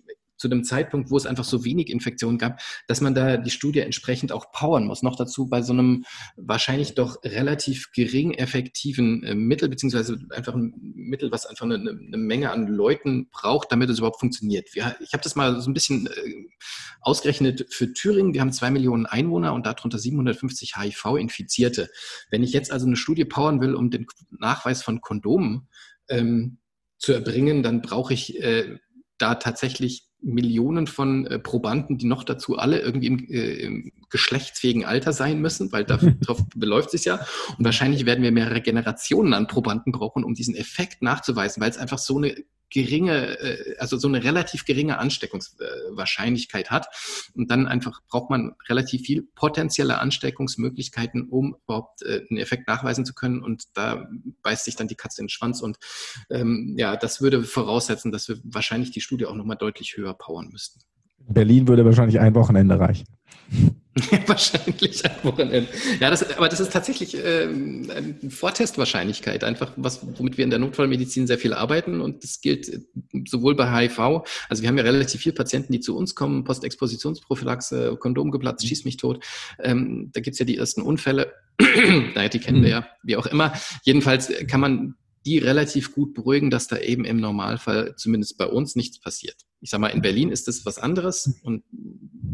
zu 0.42 0.48
dem 0.48 0.64
Zeitpunkt, 0.64 1.12
wo 1.12 1.18
es 1.18 1.28
einfach 1.28 1.44
so 1.44 1.64
wenig 1.64 1.90
Infektionen 1.90 2.40
gab, 2.40 2.60
dass 2.88 3.00
man 3.00 3.14
da 3.14 3.38
die 3.38 3.52
Studie 3.52 3.82
entsprechend 3.82 4.32
auch 4.32 4.52
powern 4.52 4.88
muss. 4.88 5.04
Noch 5.04 5.16
dazu 5.16 5.48
bei 5.48 5.62
so 5.62 5.72
einem 5.72 6.04
wahrscheinlich 6.36 6.96
doch 6.96 7.24
relativ 7.24 7.92
gering 7.94 8.34
effektiven 8.34 9.24
äh, 9.24 9.36
Mittel, 9.36 9.70
beziehungsweise 9.70 10.18
einfach 10.32 10.56
ein 10.56 10.74
Mittel, 10.82 11.32
was 11.32 11.46
einfach 11.46 11.66
eine, 11.66 11.76
eine 11.76 12.18
Menge 12.18 12.50
an 12.50 12.66
Leuten 12.66 13.30
braucht, 13.30 13.72
damit 13.72 13.92
es 13.92 14.00
überhaupt 14.00 14.20
funktioniert. 14.20 14.74
Wir, 14.74 14.96
ich 15.00 15.14
habe 15.14 15.24
das 15.24 15.36
mal 15.36 15.62
so 15.62 15.70
ein 15.70 15.76
bisschen 15.76 16.08
äh, 16.08 16.12
ausgerechnet 17.02 17.68
für 17.70 17.94
Thüringen. 17.94 18.34
Wir 18.34 18.42
haben 18.42 18.52
zwei 18.52 18.72
Millionen 18.72 19.06
Einwohner 19.06 19.54
und 19.54 19.68
darunter 19.68 20.00
750 20.00 20.76
HIV-Infizierte. 20.76 21.90
Wenn 22.32 22.42
ich 22.42 22.52
jetzt 22.52 22.72
also 22.72 22.88
eine 22.88 22.96
Studie 22.96 23.26
powern 23.26 23.62
will, 23.62 23.76
um 23.76 23.92
den 23.92 24.08
Nachweis 24.32 24.82
von 24.82 25.02
Kondomen 25.02 25.68
ähm, 26.10 26.58
zu 26.98 27.14
erbringen, 27.14 27.62
dann 27.62 27.84
brauche 27.84 28.16
ich 28.16 28.42
äh, 28.42 28.80
da 29.20 29.36
tatsächlich 29.36 30.11
Millionen 30.22 30.88
von 30.88 31.26
äh, 31.26 31.40
Probanden, 31.40 31.98
die 31.98 32.06
noch 32.06 32.24
dazu 32.24 32.58
alle 32.58 32.80
irgendwie 32.80 33.08
im, 33.08 33.30
äh, 33.30 33.54
im 33.54 33.92
geschlechtsfähigen 34.10 34.86
Alter 34.86 35.14
sein 35.14 35.42
müssen, 35.42 35.72
weil 35.72 35.84
darauf 35.86 36.44
beläuft 36.56 36.92
sich 36.92 37.06
ja. 37.06 37.26
Und 37.58 37.66
wahrscheinlich 37.66 38.06
werden 38.06 38.24
wir 38.24 38.32
mehrere 38.32 38.62
Generationen 38.62 39.34
an 39.34 39.48
Probanden 39.48 39.92
brauchen, 39.92 40.24
um 40.24 40.34
diesen 40.34 40.56
Effekt 40.56 41.02
nachzuweisen, 41.02 41.62
weil 41.62 41.70
es 41.70 41.78
einfach 41.78 41.98
so 41.98 42.18
eine 42.18 42.36
geringe, 42.72 43.40
äh, 43.40 43.76
also 43.78 43.98
so 43.98 44.08
eine 44.08 44.24
relativ 44.24 44.66
geringe 44.66 44.98
Ansteckungswahrscheinlichkeit 44.98 46.72
hat. 46.72 46.88
Und 47.36 47.52
dann 47.52 47.68
einfach 47.68 48.02
braucht 48.10 48.30
man 48.30 48.54
relativ 48.68 49.04
viel 49.04 49.28
potenzielle 49.36 50.00
Ansteckungsmöglichkeiten, 50.00 51.28
um 51.30 51.56
überhaupt 51.64 52.02
äh, 52.02 52.22
einen 52.30 52.40
Effekt 52.40 52.68
nachweisen 52.68 53.06
zu 53.06 53.14
können. 53.14 53.44
Und 53.44 53.66
da 53.76 54.08
beißt 54.42 54.66
sich 54.66 54.76
dann 54.76 54.88
die 54.88 54.96
Katze 54.96 55.22
in 55.22 55.26
den 55.26 55.30
Schwanz. 55.30 55.62
Und 55.62 55.78
ähm, 56.30 56.76
ja, 56.78 56.96
das 56.96 57.22
würde 57.22 57.44
voraussetzen, 57.44 58.12
dass 58.12 58.28
wir 58.28 58.38
wahrscheinlich 58.44 58.92
die 58.92 59.02
Studie 59.02 59.26
auch 59.26 59.36
nochmal 59.36 59.58
deutlich 59.58 59.98
höher 59.98 60.14
powern 60.14 60.50
müssten. 60.52 60.82
Berlin 61.20 61.68
würde 61.68 61.86
wahrscheinlich 61.86 62.20
ein 62.20 62.34
Wochenende 62.34 62.80
reichen. 62.80 63.06
Wahrscheinlich 64.28 65.04
ein 65.04 65.16
Wochenende. 65.24 65.68
Ja, 66.00 66.10
das, 66.10 66.38
aber 66.38 66.48
das 66.48 66.62
ist 66.62 66.72
tatsächlich 66.72 67.18
ähm, 67.18 67.92
eine 67.94 68.32
Vortestwahrscheinlichkeit, 68.32 69.44
einfach 69.44 69.74
was, 69.76 70.00
womit 70.18 70.38
wir 70.38 70.46
in 70.46 70.50
der 70.50 70.60
Notfallmedizin 70.60 71.28
sehr 71.28 71.38
viel 71.38 71.54
arbeiten 71.54 72.00
und 72.00 72.24
das 72.24 72.40
gilt 72.40 72.70
äh, 72.70 72.80
sowohl 73.28 73.56
bei 73.56 73.70
HIV, 73.70 74.24
also 74.48 74.62
wir 74.62 74.70
haben 74.70 74.78
ja 74.78 74.84
relativ 74.84 75.22
viele 75.22 75.36
Patienten, 75.36 75.74
die 75.74 75.82
zu 75.82 75.98
uns 75.98 76.16
kommen, 76.16 76.46
Postexpositionsprophylaxe, 76.46 77.98
Kondom 78.00 78.32
geplatzt, 78.32 78.66
schieß 78.66 78.86
mich 78.86 78.96
tot. 78.96 79.24
Ähm, 79.60 80.10
da 80.14 80.22
gibt's 80.22 80.40
ja 80.40 80.46
die 80.46 80.58
ersten 80.58 80.82
Unfälle, 80.82 81.34
naja, 82.16 82.30
die 82.30 82.40
kennen 82.40 82.64
wir 82.64 82.78
mhm. 82.78 82.84
ja, 82.84 82.88
wie 83.04 83.18
auch 83.18 83.26
immer. 83.26 83.52
Jedenfalls 83.84 84.32
kann 84.48 84.62
man 84.62 84.96
die 85.26 85.38
relativ 85.38 85.94
gut 85.94 86.14
beruhigen, 86.14 86.50
dass 86.50 86.68
da 86.68 86.78
eben 86.78 87.06
im 87.06 87.18
Normalfall 87.18 87.96
zumindest 87.96 88.38
bei 88.38 88.46
uns 88.46 88.76
nichts 88.76 89.00
passiert. 89.00 89.36
Ich 89.60 89.70
sage 89.70 89.82
mal, 89.82 89.90
in 89.90 90.02
Berlin 90.02 90.32
ist 90.32 90.48
das 90.48 90.66
was 90.66 90.80
anderes 90.80 91.40
und 91.44 91.64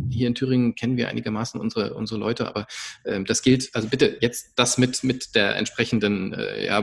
hier 0.10 0.28
in 0.28 0.36
Thüringen 0.36 0.76
kennen 0.76 0.96
wir 0.96 1.10
einigermaßen 1.10 1.60
unsere, 1.60 1.94
unsere 1.94 2.20
Leute, 2.20 2.48
aber 2.48 2.66
äh, 3.04 3.22
das 3.24 3.42
gilt, 3.42 3.70
also 3.74 3.90
bitte 3.90 4.18
jetzt 4.22 4.54
das 4.56 4.78
mit, 4.78 5.04
mit 5.04 5.36
der 5.36 5.58
entsprechenden 5.58 6.34
äh, 6.34 6.66
ja, 6.66 6.82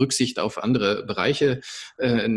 Rücksicht 0.00 0.38
auf 0.38 0.62
andere 0.62 1.04
Bereiche 1.04 1.60
äh, 1.98 2.28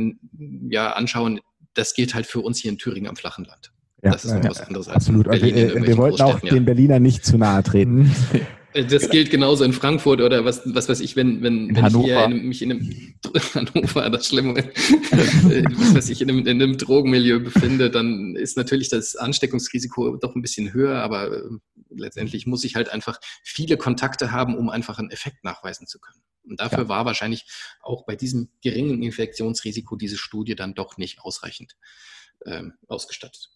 ja, 0.70 0.92
anschauen. 0.94 1.40
Das 1.74 1.94
gilt 1.94 2.14
halt 2.14 2.26
für 2.26 2.42
uns 2.42 2.60
hier 2.60 2.72
in 2.72 2.78
Thüringen 2.78 3.08
am 3.08 3.16
flachen 3.16 3.46
Land. 3.46 3.72
Ja, 4.04 4.12
das 4.12 4.26
ist 4.26 4.32
ja, 4.32 4.44
was 4.44 4.60
anderes 4.60 4.88
als 4.88 4.98
absolut. 4.98 5.30
Berlin 5.30 5.56
wir, 5.56 5.88
wir 5.88 5.98
wollten 5.98 6.22
auch 6.22 6.40
den 6.42 6.66
Berlinern 6.66 7.02
nicht 7.02 7.26
zu 7.26 7.38
nahe 7.38 7.64
treten. 7.64 8.14
Das 8.76 9.10
gilt 9.10 9.30
genauso 9.30 9.64
in 9.64 9.72
Frankfurt 9.72 10.20
oder 10.20 10.44
was, 10.44 10.62
was 10.66 10.90
weiß 10.90 11.00
ich, 11.00 11.16
wenn, 11.16 11.42
wenn, 11.42 11.74
wenn 11.74 11.86
ich 11.86 11.96
hier 11.96 12.26
in, 12.26 12.48
mich 12.48 12.62
in 12.62 12.72
einem 12.72 13.16
Hannover, 13.54 14.10
das 14.10 14.28
Schlimme, 14.28 14.56
was 14.56 15.96
weiß 15.96 16.10
ich, 16.10 16.22
in 16.22 16.30
einem, 16.30 16.40
in 16.40 16.62
einem 16.62 16.78
Drogenmilieu 16.78 17.40
befinde, 17.40 17.90
dann 17.90 18.36
ist 18.36 18.58
natürlich 18.58 18.90
das 18.90 19.16
Ansteckungsrisiko 19.16 20.18
doch 20.18 20.36
ein 20.36 20.42
bisschen 20.42 20.74
höher, 20.74 21.02
aber 21.02 21.32
äh, 21.32 21.42
letztendlich 21.90 22.48
muss 22.48 22.66
ich 22.66 22.76
halt 22.76 22.90
einfach 22.90 23.20
viele 23.44 23.78
Kontakte 23.78 24.32
haben, 24.32 24.58
um 24.58 24.70
einfach 24.70 25.00
einen 25.00 25.10
Effekt 25.10 25.46
nachweisen 25.46 25.88
zu 25.88 26.00
können. 26.00 26.22
Und 26.44 26.60
dafür 26.60 26.84
ja. 26.84 26.90
war 26.90 27.06
wahrscheinlich 27.06 27.46
auch 27.82 28.06
bei 28.06 28.18
diesem 28.18 28.50
geringen 28.62 29.02
Infektionsrisiko 29.02 29.96
diese 29.96 30.18
Studie 30.18 30.56
dann 30.56 30.74
doch 30.74 30.98
nicht 30.98 31.22
ausreichend 31.22 31.78
ähm, 32.46 32.74
ausgestattet. 32.88 33.55